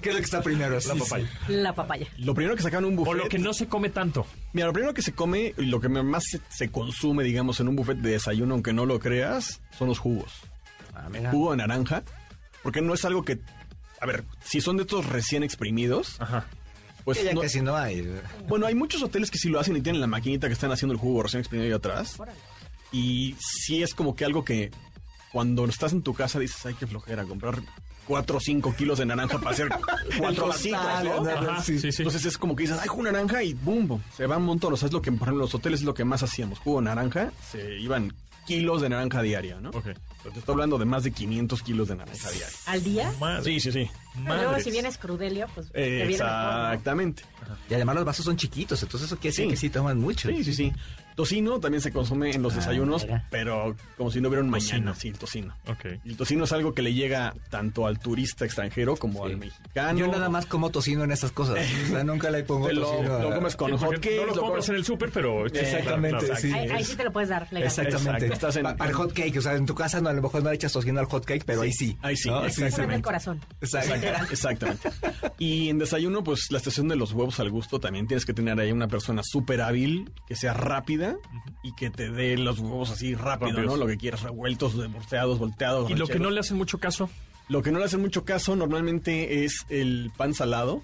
[0.01, 0.79] ¿Qué es lo que está primero?
[0.87, 1.29] La papaya.
[1.49, 2.07] La papaya.
[2.19, 3.11] Lo primero que sacan un buffet...
[3.11, 4.27] O lo que no se come tanto.
[4.53, 7.69] Mira, lo primero que se come y lo que más se, se consume, digamos, en
[7.69, 10.33] un buffet de desayuno, aunque no lo creas, son los jugos.
[10.95, 11.09] Ah.
[11.31, 12.03] Jugo de naranja,
[12.63, 13.39] porque no es algo que...
[14.01, 16.47] A ver, si son de estos recién exprimidos, Ajá.
[17.07, 17.17] Pues...
[17.19, 18.07] Que ya no- casi no hay.
[18.49, 20.93] Bueno, hay muchos hoteles que sí lo hacen y tienen la maquinita que están haciendo
[20.93, 22.19] el jugo recién exprimido ahí atrás.
[22.93, 24.71] Y sí es como que algo que
[25.33, 27.61] cuando estás en tu casa dices, ay, qué flojera, comprar
[28.07, 29.69] 4 o 5 kilos de naranja para hacer
[30.19, 31.29] cuatro vasitos, ¿no?
[31.29, 31.89] Ajá, sí, sí.
[31.99, 34.73] Entonces es como que dices, ay, jugo naranja y boom, boom, se va un montón.
[34.73, 36.59] O sea, es lo que, por ejemplo, en los hoteles es lo que más hacíamos.
[36.61, 38.13] Jugo naranja, se iban
[38.47, 39.71] kilos de naranja diaria, ¿no?
[39.71, 39.85] Ok.
[39.85, 42.57] Pero te estoy hablando de más de 500 kilos de naranja diaria.
[42.67, 43.13] ¿Al día?
[43.21, 43.45] Madre.
[43.45, 43.91] Sí, sí, sí.
[44.15, 44.65] Pero luego Madres.
[44.65, 46.65] si vienes crudelio, pues te viene mejor, ¿no?
[46.71, 47.23] Exactamente.
[47.71, 49.51] Y además los vasos son chiquitos, entonces eso quiere decir Sí.
[49.51, 50.29] que sí toman mucho.
[50.31, 50.73] Sí, sí, sí.
[51.17, 53.27] Tocino también se consume en los Ah, desayunos, mira.
[53.31, 54.95] pero como si no hubiera un mañana.
[54.95, 55.55] Sí, el tocino.
[56.05, 59.33] El tocino es algo que le llega tanto al turista extranjero como Sí.
[59.33, 59.99] al mexicano.
[59.99, 61.57] Yo nada más como tocino en esas cosas.
[61.87, 63.19] O sea, nunca le pongo lo, tocino.
[63.19, 64.17] lo comes con Sí, hot cakes.
[64.17, 65.47] no lo lo compras comes- en el súper, pero...
[65.47, 66.53] Exactamente, Claro, sí.
[66.53, 67.43] Ahí, ahí sí te lo puedes dar.
[67.51, 67.63] legal.
[67.67, 68.27] Exactamente.
[68.27, 70.43] Exacto, estás en- el hot cake, o sea, en tu casa no, a lo mejor
[70.43, 71.97] no le echas tocino al hot cake, pero ahí sí.
[72.03, 72.41] ahí sí, ¿no?
[72.43, 73.03] El exactamente.
[73.03, 73.41] corazón.
[73.63, 73.95] Exacto.
[74.31, 74.91] Exactamente.
[75.39, 78.59] Y en desayuno, pues la estación de los huevos al gusto también tienes que tener
[78.61, 81.06] ahí una persona súper hábil, que sea rápida
[81.63, 83.67] y que te dé los huevos así rápido, Rápidos.
[83.67, 83.77] ¿no?
[83.77, 85.91] Lo que quieras, revueltos, volteados, volteados.
[85.91, 87.11] Y lo que no le hacen mucho caso.
[87.49, 90.83] Lo que no le hacen mucho caso normalmente es el pan salado.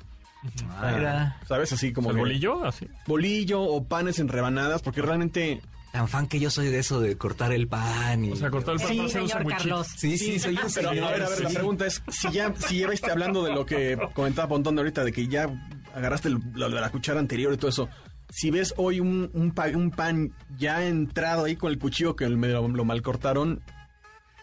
[0.71, 1.37] Ah.
[1.47, 1.73] ¿Sabes?
[1.73, 2.65] Así como ¿El que- bolillo?
[2.65, 2.89] Así.
[3.07, 5.61] bolillo o panes en rebanadas, porque realmente
[5.93, 8.33] Tan fan que yo soy de eso de cortar el pan y...
[8.33, 9.47] O sea, cortar el pan Sí, para hacer un señor.
[9.49, 9.87] Carlos.
[9.95, 11.55] Sí, sí, soy un Pero a ver, a ver, la sí.
[11.55, 15.05] pregunta es, si ya, si ya viste hablando de lo que comentaba Pontón de ahorita,
[15.05, 15.49] de que ya
[15.95, 17.91] agarraste lo la cuchara anterior y todo eso,
[18.35, 22.27] si ves hoy un, un, pa- un pan ya entrado ahí con el cuchillo que
[22.29, 23.61] me lo, lo mal cortaron,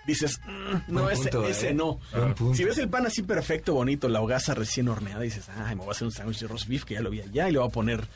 [0.05, 1.73] dices, "Mm, no, ese, punto, ese ¿eh?
[1.73, 1.99] no.
[2.53, 5.89] Si ves el pan así perfecto, bonito, la hogaza recién horneada, dices, ay, me voy
[5.89, 7.67] a hacer un sándwich de roast beef que ya lo vi allá y le voy
[7.67, 8.07] a poner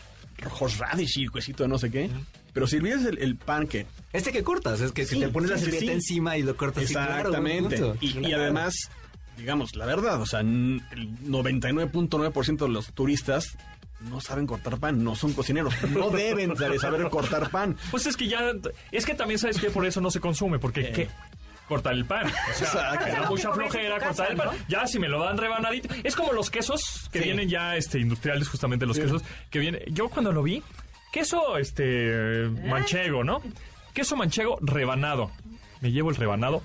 [0.59, 2.09] horseradish y cuesito de no sé qué.
[2.53, 5.49] Pero si ves el, el pan que Este que cortas, es que, Sí, te pones
[5.49, 5.95] la sí, servilleta sí.
[5.95, 7.77] encima y lo cortas claro, Exactamente.
[7.77, 7.97] punto.
[7.99, 8.43] y, y Claro.
[8.43, 8.75] además,
[9.37, 10.81] digamos, la verdad, o sea, el
[11.27, 13.57] 99.9% de los turistas
[14.09, 17.75] no saben cortar pan, no son cocineros, no deben de saber cortar pan.
[17.91, 18.51] Pues es que ya...
[18.91, 20.91] Es que también sabes que por eso no se consume, porque...
[20.91, 21.09] ¿qué?
[21.67, 22.27] Cortar el pan.
[22.27, 23.05] O sea, Exacto.
[23.05, 24.47] me da mucha flojera casa, cortar el pan.
[24.47, 24.65] ¿no?
[24.67, 25.87] Ya, si me lo dan rebanadito.
[26.03, 27.25] Es como los quesos que Sí.
[27.25, 29.81] vienen ya este, industriales, justamente los quesos que vienen.
[29.87, 30.61] Yo cuando lo vi,
[31.11, 33.41] queso este manchego, ¿no?
[33.93, 35.31] Queso manchego rebanado.
[35.79, 36.61] Me llevo el rebanado.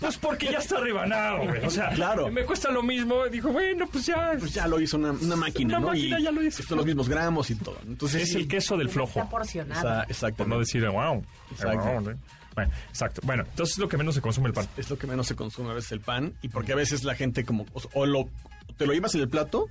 [0.00, 1.64] Pues porque ya está rebanado, güey.
[1.64, 2.30] O sea, Claro.
[2.30, 3.26] me cuesta lo mismo.
[3.28, 4.32] Dijo, bueno, pues ya.
[4.38, 5.86] Pues ya lo hizo una, una máquina, Una ¿no?
[5.88, 6.62] máquina y ya lo hizo.
[6.62, 7.78] Son los mismos gramos y todo.
[7.86, 9.18] Entonces, es sí, el queso del flojo.
[9.20, 10.04] Está porcionado.
[10.08, 11.22] esa- Por no decir, wow.
[11.50, 12.10] Exacto.
[12.10, 12.16] ¿eh?
[12.54, 13.20] Bueno, exacto.
[13.24, 14.66] Bueno, entonces es lo que menos se consume el pan.
[14.78, 17.14] Es lo que menos se consume a veces el pan y porque a veces la
[17.14, 18.30] gente como o, o lo
[18.78, 19.68] te lo llevas en el plato,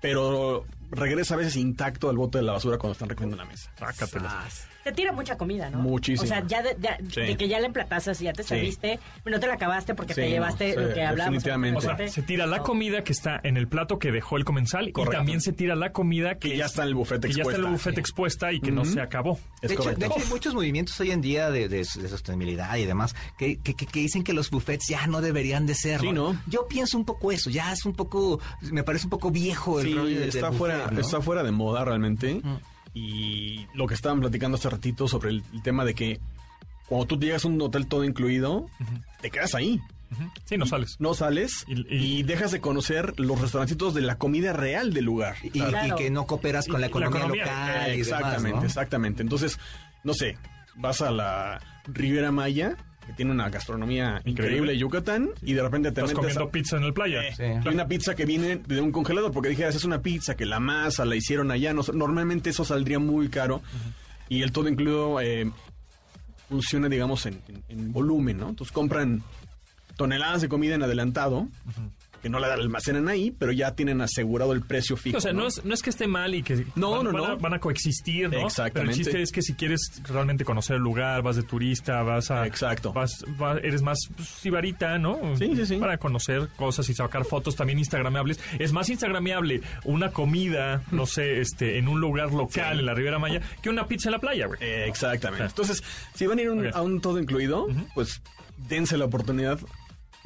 [0.00, 3.70] pero regresa a veces intacto al bote de la basura cuando están recogiendo la mesa.
[3.78, 4.44] Sácatela.
[4.84, 5.78] Te tira mucha comida, ¿no?
[5.78, 6.22] Muchísimo.
[6.22, 7.20] O sea, ya de, de- Sí.
[7.22, 8.50] de que ya la emplatasas y ya te Sí.
[8.50, 11.32] serviste, no te la acabaste porque Sí, te llevaste sí, lo que hablamos.
[11.32, 11.78] definitivamente.
[11.78, 14.88] O sea, se tira la comida que está en el plato que dejó el comensal
[14.88, 17.42] y también se tira la comida que, Que ya está en el bufete que ya
[17.42, 17.72] está en el expuesta.
[17.72, 18.00] bufete Sí.
[18.00, 19.40] expuesta y que no se acabó.
[19.60, 20.00] Es de, hecho, correcto.
[20.00, 23.56] de hecho, hay muchos movimientos hoy en día de, de- de sostenibilidad y demás que,
[23.58, 26.00] que- que- que dicen que los buffets ya no deberían de ser.
[26.00, 26.40] Sí, ¿no?
[26.46, 29.86] Yo pienso un poco eso, ya es un poco, me parece un poco viejo el
[29.88, 31.00] Sí, rollo del- está del fuera, buffet, ¿no?
[31.06, 32.42] está fuera de moda realmente.
[32.94, 36.20] Y lo que estaban platicando hace ratito sobre el, el tema de que
[36.88, 38.66] cuando tú llegas a un hotel todo incluido,
[39.20, 39.80] te quedas ahí.
[40.44, 40.96] Sí, no sales.
[41.00, 45.04] No sales Y- y, y- dejas de conocer los restaurancitos de la comida real del
[45.04, 45.34] lugar.
[45.42, 45.94] Y, Claro.
[45.94, 47.90] y que no cooperas con la Y la economía, economía, local.
[47.90, 48.66] exactamente, demás, ¿no?
[48.66, 49.22] exactamente.
[49.22, 49.58] Entonces,
[50.04, 50.38] no sé,
[50.76, 52.76] vas a la Riviera Maya,
[53.06, 54.30] que tiene una gastronomía Increíble.
[54.32, 57.22] increíble, Yucatán, y de repente te Estás metes comiendo a- pizza en el playa.
[57.22, 57.42] Eh, Sí.
[57.64, 60.58] y una pizza que viene de un congelador, porque dijeras, es una pizza que la
[60.60, 61.72] masa la hicieron allá.
[61.72, 63.62] no- normalmente eso saldría muy caro.
[64.28, 65.50] Y el todo incluido eh,
[66.48, 68.48] funciona, digamos, en, en- en volumen, ¿no?
[68.50, 69.22] Entonces compran
[69.96, 71.48] toneladas de comida en adelantado,
[72.22, 75.18] que no la almacenan ahí, pero ya tienen asegurado el precio fijo.
[75.18, 77.22] O sea, no, es, no es que esté mal y que No, van, no, van
[77.22, 77.28] no.
[77.28, 78.46] A, van a coexistir, ¿no?
[78.46, 78.80] Exactamente.
[78.80, 82.30] Pero el chiste es que si quieres realmente conocer el lugar, vas de turista, vas
[82.30, 82.46] a...
[82.46, 82.92] Exacto.
[82.92, 85.36] Vas, va- eres más pues, sibarita, ¿no?
[85.36, 85.76] Sí, sí, sí.
[85.76, 88.40] Para conocer cosas y sacar fotos también instagramables.
[88.58, 93.18] Es más instagramiable una comida, no sé, este, en un lugar local, en la Riviera
[93.18, 94.58] Maya, que una pizza en la playa, güey.
[94.60, 95.44] Exactamente.
[95.44, 95.46] Ah.
[95.48, 95.82] Entonces,
[96.14, 98.20] si van a ir un- a un todo incluido, pues
[98.68, 99.58] dense la oportunidad,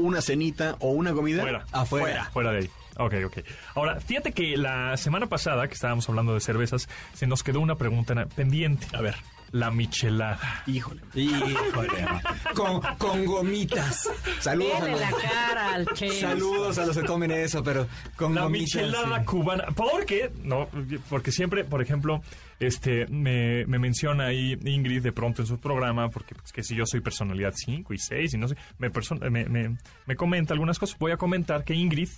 [0.01, 1.65] una cenita o una comida Fuera.
[1.73, 2.25] Afuera.
[2.33, 2.71] Fuera de ahí.
[2.99, 3.39] Ok, ok.
[3.75, 7.77] Ahora, fíjate que la semana pasada, que estábamos hablando de cervezas, se nos quedó una
[7.77, 8.87] pregunta pendiente.
[8.93, 9.17] A ver,
[9.53, 10.63] La michelada.
[10.67, 11.01] híjole.
[11.15, 12.07] Híjole,
[12.55, 14.09] con, con gomitas.
[14.39, 16.21] Saludos a, los, la cara al chef.
[16.21, 18.77] saludos a los que comen eso, pero con La gomitas.
[18.77, 19.25] michelada sí.
[19.27, 19.65] cubana.
[19.75, 20.31] ¿Por qué?
[20.45, 20.69] No,
[21.09, 22.23] porque siempre, por ejemplo,
[22.61, 26.77] este me, me menciona ahí Ingrid de pronto en su programa, porque pues, que si
[26.77, 28.91] yo soy personalidad 5 y 6 y no sé, me,
[29.31, 29.77] me, me-
[30.07, 30.97] me comenta algunas cosas.
[30.99, 32.09] Voy a comentar que Ingrid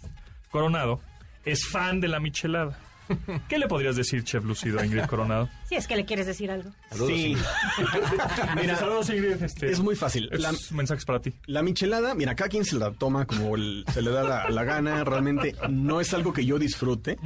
[0.50, 1.00] Coronado
[1.46, 2.78] es fan de la michelada.
[3.48, 5.48] ¿Qué le podrías decir, Chef Lucido, a Ingrid Coronado?
[5.68, 6.70] Si es que le quieres decir algo.
[6.90, 7.26] Saludos, Sí.
[7.26, 7.44] Ingrid.
[8.60, 9.42] Mira, saludos, Ingrid.
[9.42, 10.28] Este, es muy fácil.
[10.32, 11.32] La, mensajes para ti.
[11.46, 14.64] la michelada, mira, cada quien se la toma como el- se le da la, la
[14.64, 15.02] gana.
[15.04, 17.18] Realmente no es algo que yo disfrute.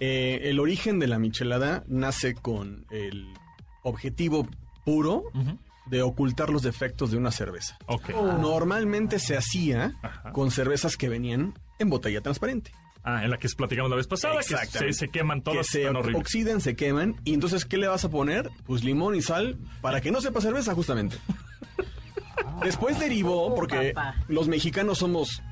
[0.00, 3.34] Eh, el origen de la michelada nace con el
[3.82, 4.46] objetivo
[4.84, 5.24] puro
[5.86, 7.76] de ocultar los defectos de una cerveza.
[7.86, 8.10] Ok.
[8.40, 10.32] Normalmente se hacía Ajá.
[10.32, 12.70] con cervezas que venían en botella transparente.
[13.04, 15.80] Ah, en la que platicamos la vez pasada, que se, se queman que todas, se
[15.80, 16.20] están horribles.
[16.20, 17.16] oxidan, se queman.
[17.24, 18.50] Y entonces, ¿qué le vas a poner?
[18.66, 21.16] Pues limón y sal para que no sepa cerveza, justamente.
[22.62, 23.94] Después derivó, porque
[24.26, 25.42] los mexicanos somos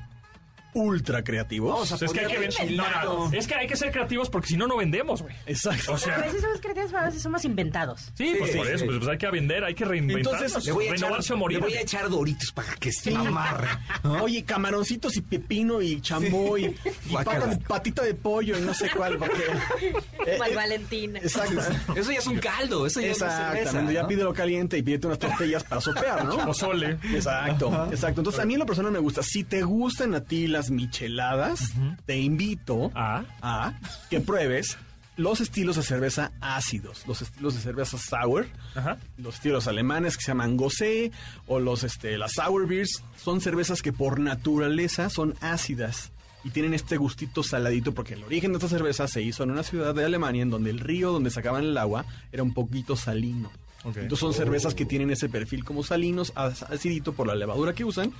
[0.77, 1.89] ultra creativos.
[1.89, 4.47] Pues es que hay que, ven- no, no, es que hay que ser creativos porque
[4.49, 5.35] si no, no vendemos, güey.
[5.45, 5.93] Exacto.
[5.93, 8.11] O A sea, veces somos creativos, pero a veces somos inventados.
[8.15, 8.91] sí, pues Sí, por eso, sí.
[8.97, 11.39] pues, hay que vender, hay que reinventarnos, Entonces, Le voy, a echar, renovarse o le
[11.39, 11.59] morir.
[11.59, 13.67] voy a echar doritos para que se amarre.
[14.21, 16.75] Oye, camaroncitos y pepino y chamboy
[17.09, 19.17] y pata patita de pollo y no sé cuál.
[19.17, 19.41] Porque,
[20.27, 21.15] Eh, eh, Valentín.
[21.15, 21.61] Exacto.
[21.95, 24.07] Eso ya es un caldo, eso ya es cerveza, ya ¿no?
[24.09, 26.37] pídelo caliente y pídete unas tortillas para sopear, ¿no?
[26.45, 26.97] Pozole.
[27.13, 28.19] Exacto, exacto.
[28.21, 29.23] Entonces, a mí en lo personal me gusta.
[29.23, 31.71] Si te gustan a ti las micheladas,
[32.05, 33.23] te invito Ah.
[33.41, 33.73] a
[34.09, 34.77] que pruebes
[35.15, 38.45] los estilos de cerveza ácidos, los estilos de cerveza sour,
[38.75, 38.97] Ajá.
[39.17, 41.11] los estilos alemanes que se llaman Gosé
[41.47, 46.11] o los este las sour beers son cervezas que por naturaleza son ácidas
[46.43, 49.63] y tienen este gustito saladito porque el origen de esta cerveza se hizo en una
[49.63, 53.51] ciudad de Alemania en donde el río donde sacaban el agua era un poquito salino.
[53.83, 53.97] Ok.
[53.97, 58.11] Entonces son cervezas que tienen ese perfil como salinos, acidito por la levadura que usan.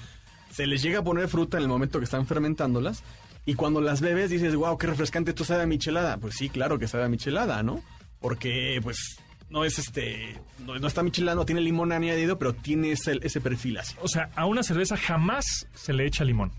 [0.51, 3.03] Se les llega a poner fruta en el momento que están fermentándolas.
[3.45, 6.17] Y cuando las bebes dices, wow, qué refrescante, esto sabe a michelada.
[6.17, 7.81] Pues sí, claro que sabe a michelada, ¿no?
[8.19, 9.19] Porque, pues,
[9.49, 10.39] no es este.
[10.65, 13.95] No, no está michelada, no tiene limón añadido, pero tiene ese, ese perfil así.
[14.01, 16.51] O sea, a una cerveza jamás se le echa limón.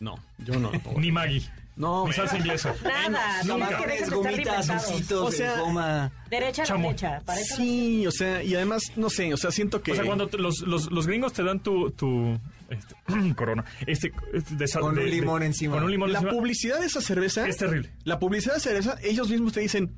[0.00, 0.72] No, yo no.
[0.98, 1.46] Ni Maggi.
[1.76, 2.74] No, salsa inglesa.
[2.82, 4.70] Nada, No que de estar gomitas, inventados.
[4.90, 6.12] oncitos, O sea, de goma.
[6.30, 6.84] Derecha, Chamo.
[6.88, 7.20] derecha.
[7.26, 9.92] Para eso Sí, o sea, y además, no sé, o sea, siento que.
[9.92, 12.38] O sea, cuando te- los, los, los gringos te dan tu, tu
[12.70, 12.94] este,
[13.36, 14.10] corona, este,
[14.50, 15.74] de sal- Con de- un de- limón encima.
[15.74, 16.32] Con un limón la encima.
[16.32, 17.46] publicidad de esa cerveza.
[17.46, 17.92] Es terrible.
[18.04, 19.94] La publicidad de esa cerveza, ellos mismos te dicen,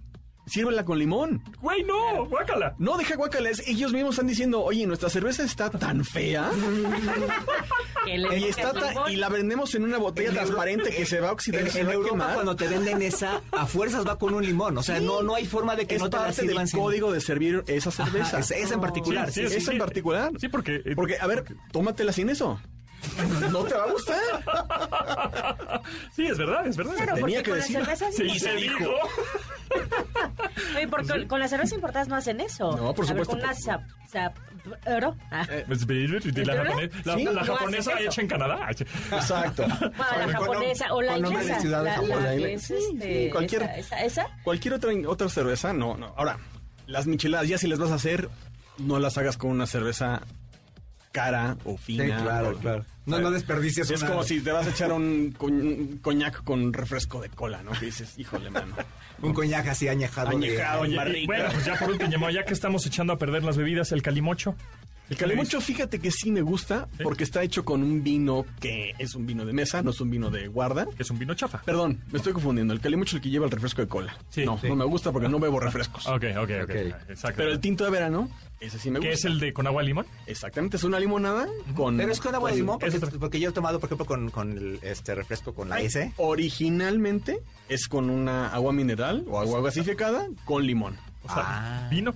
[0.49, 1.43] sírvela con limón.
[1.61, 2.75] Güey, no, guácala.
[2.79, 3.63] No, deja guacales.
[3.67, 6.51] Ellos mismos están diciendo, oye, nuestra cerveza está tan fea
[8.05, 9.11] que le y, está limón.
[9.13, 11.81] y la vendemos en una botella En transparente que se va a oxidar En, se
[11.81, 12.35] en va a Europa quemar.
[12.35, 14.77] cuando te venden esa, a fuerzas va con un limón.
[14.79, 15.05] O sea, Sí.
[15.05, 17.13] no, no hay forma de que es no te la parte del sirvan sin- código
[17.13, 18.27] de servir esa cerveza.
[18.29, 19.31] Ajá, esa, esa en particular.
[19.33, 20.31] Sí, sí, sí, esa en particular.
[20.39, 20.83] Sí, porque...
[20.85, 22.61] eh, Porque, a ver, tómatela sin eso.
[23.53, 24.19] no te va a gustar.
[26.15, 26.95] Sí, es verdad, es verdad.
[26.97, 28.13] Claro, tenía porque que con decir.
[28.17, 28.85] Sí, Y se dijo.
[30.77, 32.77] Oye, porque con, con las cervezas importadas no hacen eso.
[32.77, 34.37] No, por A ver, supuesto, con una por- zap, zap,
[34.87, 35.16] oro.
[35.31, 35.47] Ah.
[35.49, 38.01] La, japone- la- Sí, la no japonesa eso.
[38.11, 38.69] hecha en Canadá.
[38.71, 39.64] Exacto.
[39.81, 41.64] Bueno, la japonesa o la inglesa.
[41.64, 44.27] la, la que es, Sí, este, sí, cualquier- Esa, esa, esa.
[44.43, 46.14] Cualquier otra, otra cerveza, no, no.
[46.16, 46.39] Ahora,
[46.87, 48.29] las micheladas, ya si las vas a hacer,
[48.79, 50.23] no las hagas con una cerveza
[51.12, 52.05] cara o fina.
[52.19, 52.85] Sí, claro, porque- claro.
[53.09, 56.45] No, no desperdicies Es una- como si te vas a echar un, co- un coñac
[56.45, 57.73] con refresco de cola, ¿no?
[57.73, 58.77] Que dices, híjole, mano.
[59.23, 60.31] Un coñac así añejado.
[60.31, 60.85] de- Añejado.
[60.95, 61.27] Barrica.
[61.27, 64.55] bueno, pues ya por último, ya que estamos echando a perder las bebidas, el calimocho.
[65.11, 67.03] El calimocho, fíjate que sí me gusta ¿Sí?
[67.03, 70.11] porque está hecho con un vino que es un vino de mesa, no es un
[70.11, 70.87] vino de guarda.
[70.97, 71.63] Que es un vino chafa.
[71.63, 72.75] Perdón, me estoy confundiendo.
[72.75, 74.17] El calimocho es el que lleva el refresco de cola.
[74.29, 74.69] Sí, no, sí.
[74.69, 76.07] no me gusta porque no bebo refrescos.
[76.07, 76.71] Ok, ok, ok.
[77.09, 77.37] Exacto.
[77.39, 78.29] Pero el tinto de verano,
[78.61, 79.09] ese sí me gusta.
[79.09, 80.07] ¿Qué es el de con agua y limón?
[80.27, 81.97] Exactamente, es una limonada con...
[81.97, 83.89] Pero es con agua de con- limón, porque, es otra- porque yo he tomado, por
[83.89, 86.13] ejemplo, con, con el, este refresco con la Ay, S.
[86.19, 90.97] Originalmente es con una agua mineral o agua gasificada con limón.
[91.23, 91.89] O sea, Ah.
[91.91, 92.15] vino.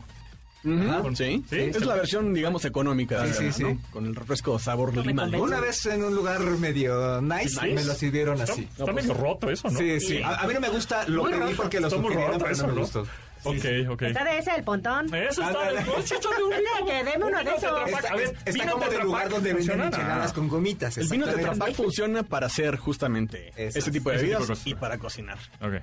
[0.63, 1.85] Sí, sí, es sí.
[1.85, 3.27] la versión, digamos, económica.
[3.33, 3.71] Sí, sí, ¿no?
[3.71, 3.79] sí.
[3.91, 5.25] Con el refresco sabor No lima.
[5.27, 7.75] Una vez en un lugar medio nice, Nice.
[7.75, 8.69] me lo sirvieron Está, así.
[8.79, 9.79] está medio roto eso, ¿no?
[9.79, 10.23] Sí, sí.
[10.23, 11.57] A, a mí no me gusta, lo pedí roto.
[11.57, 12.81] porque lo sugirieron, roto pero eso, no me ¿no?
[12.83, 13.07] gustó.
[13.45, 14.03] Ok, ok.
[14.03, 15.13] Está de ese el pontón.
[15.13, 15.59] Eso está.
[15.85, 16.87] Pues, un vino.
[16.87, 17.89] Que deme uno Un de esos.
[17.91, 20.97] Está, A ver, está vino como del lugar donde venden micheladas con gomitas.
[20.97, 21.51] El vino exactamente.
[21.55, 25.39] Tetra Pak funciona para hacer justamente ese tipo de bebidas y para cocinar.
[25.61, 25.83] Ok.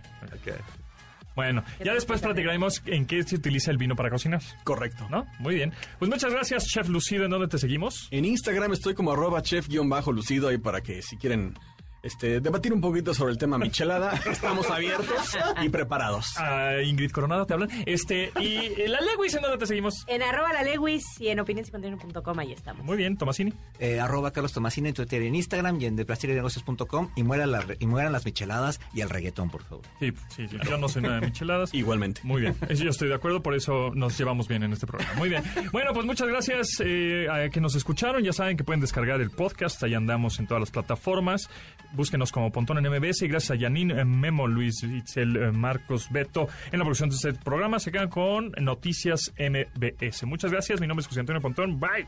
[1.39, 4.41] Bueno, ya después platicaremos en qué se utiliza el vino para cocinar.
[4.65, 5.07] Correcto.
[5.09, 5.25] ¿No?
[5.39, 5.71] Muy bien.
[5.97, 7.23] Pues muchas gracias, Chef Lucido.
[7.23, 8.09] ¿En dónde te seguimos?
[8.11, 11.53] En Instagram estoy como arroba chef-lucido ahí para que si quieren
[12.03, 16.33] este, debatir un poquito sobre el tema michelada, estamos abiertos y preparados.
[16.37, 17.69] Ah, Ingrid Coronado te hablan.
[17.85, 20.05] Este, y eh, la Lewis, ¿en dónde te seguimos?
[20.07, 22.85] En arroba la Lewis y en opinionsycontinuo.com ahí estamos.
[22.85, 23.53] Muy bien, Tomasini.
[23.79, 27.65] Eh, arroba Carlos Tomasini en Twitter y en Instagram y en deplaceridnegocios.com y mueran, las,
[27.79, 29.85] y mueran las micheladas y el reggaetón, por favor.
[29.99, 30.57] Sí, sí, sí.
[30.67, 31.73] Yo no soy nada de micheladas.
[31.73, 32.21] Igualmente.
[32.23, 35.13] Muy bien, yo estoy de acuerdo, por eso nos llevamos bien en este programa.
[35.15, 35.43] Muy bien.
[35.71, 38.23] Bueno, pues muchas gracias eh, a que nos escucharon.
[38.23, 41.49] Ya saben que pueden descargar el podcast, ahí andamos en todas las plataformas.
[41.93, 46.09] Búsquenos como Pontón en MBS y gracias a Janine, eh, Memo, Luis, Itzel, eh, Marcos,
[46.11, 47.79] Beto en la producción de este programa.
[47.79, 50.25] Se quedan con Noticias MBS.
[50.25, 51.79] Muchas gracias, mi nombre es José Antonio Pontón.
[51.79, 52.07] Bye.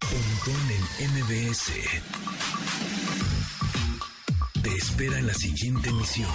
[0.00, 0.54] Pontón
[1.00, 1.72] en MBS.
[4.62, 6.30] Te espera en la siguiente emisión.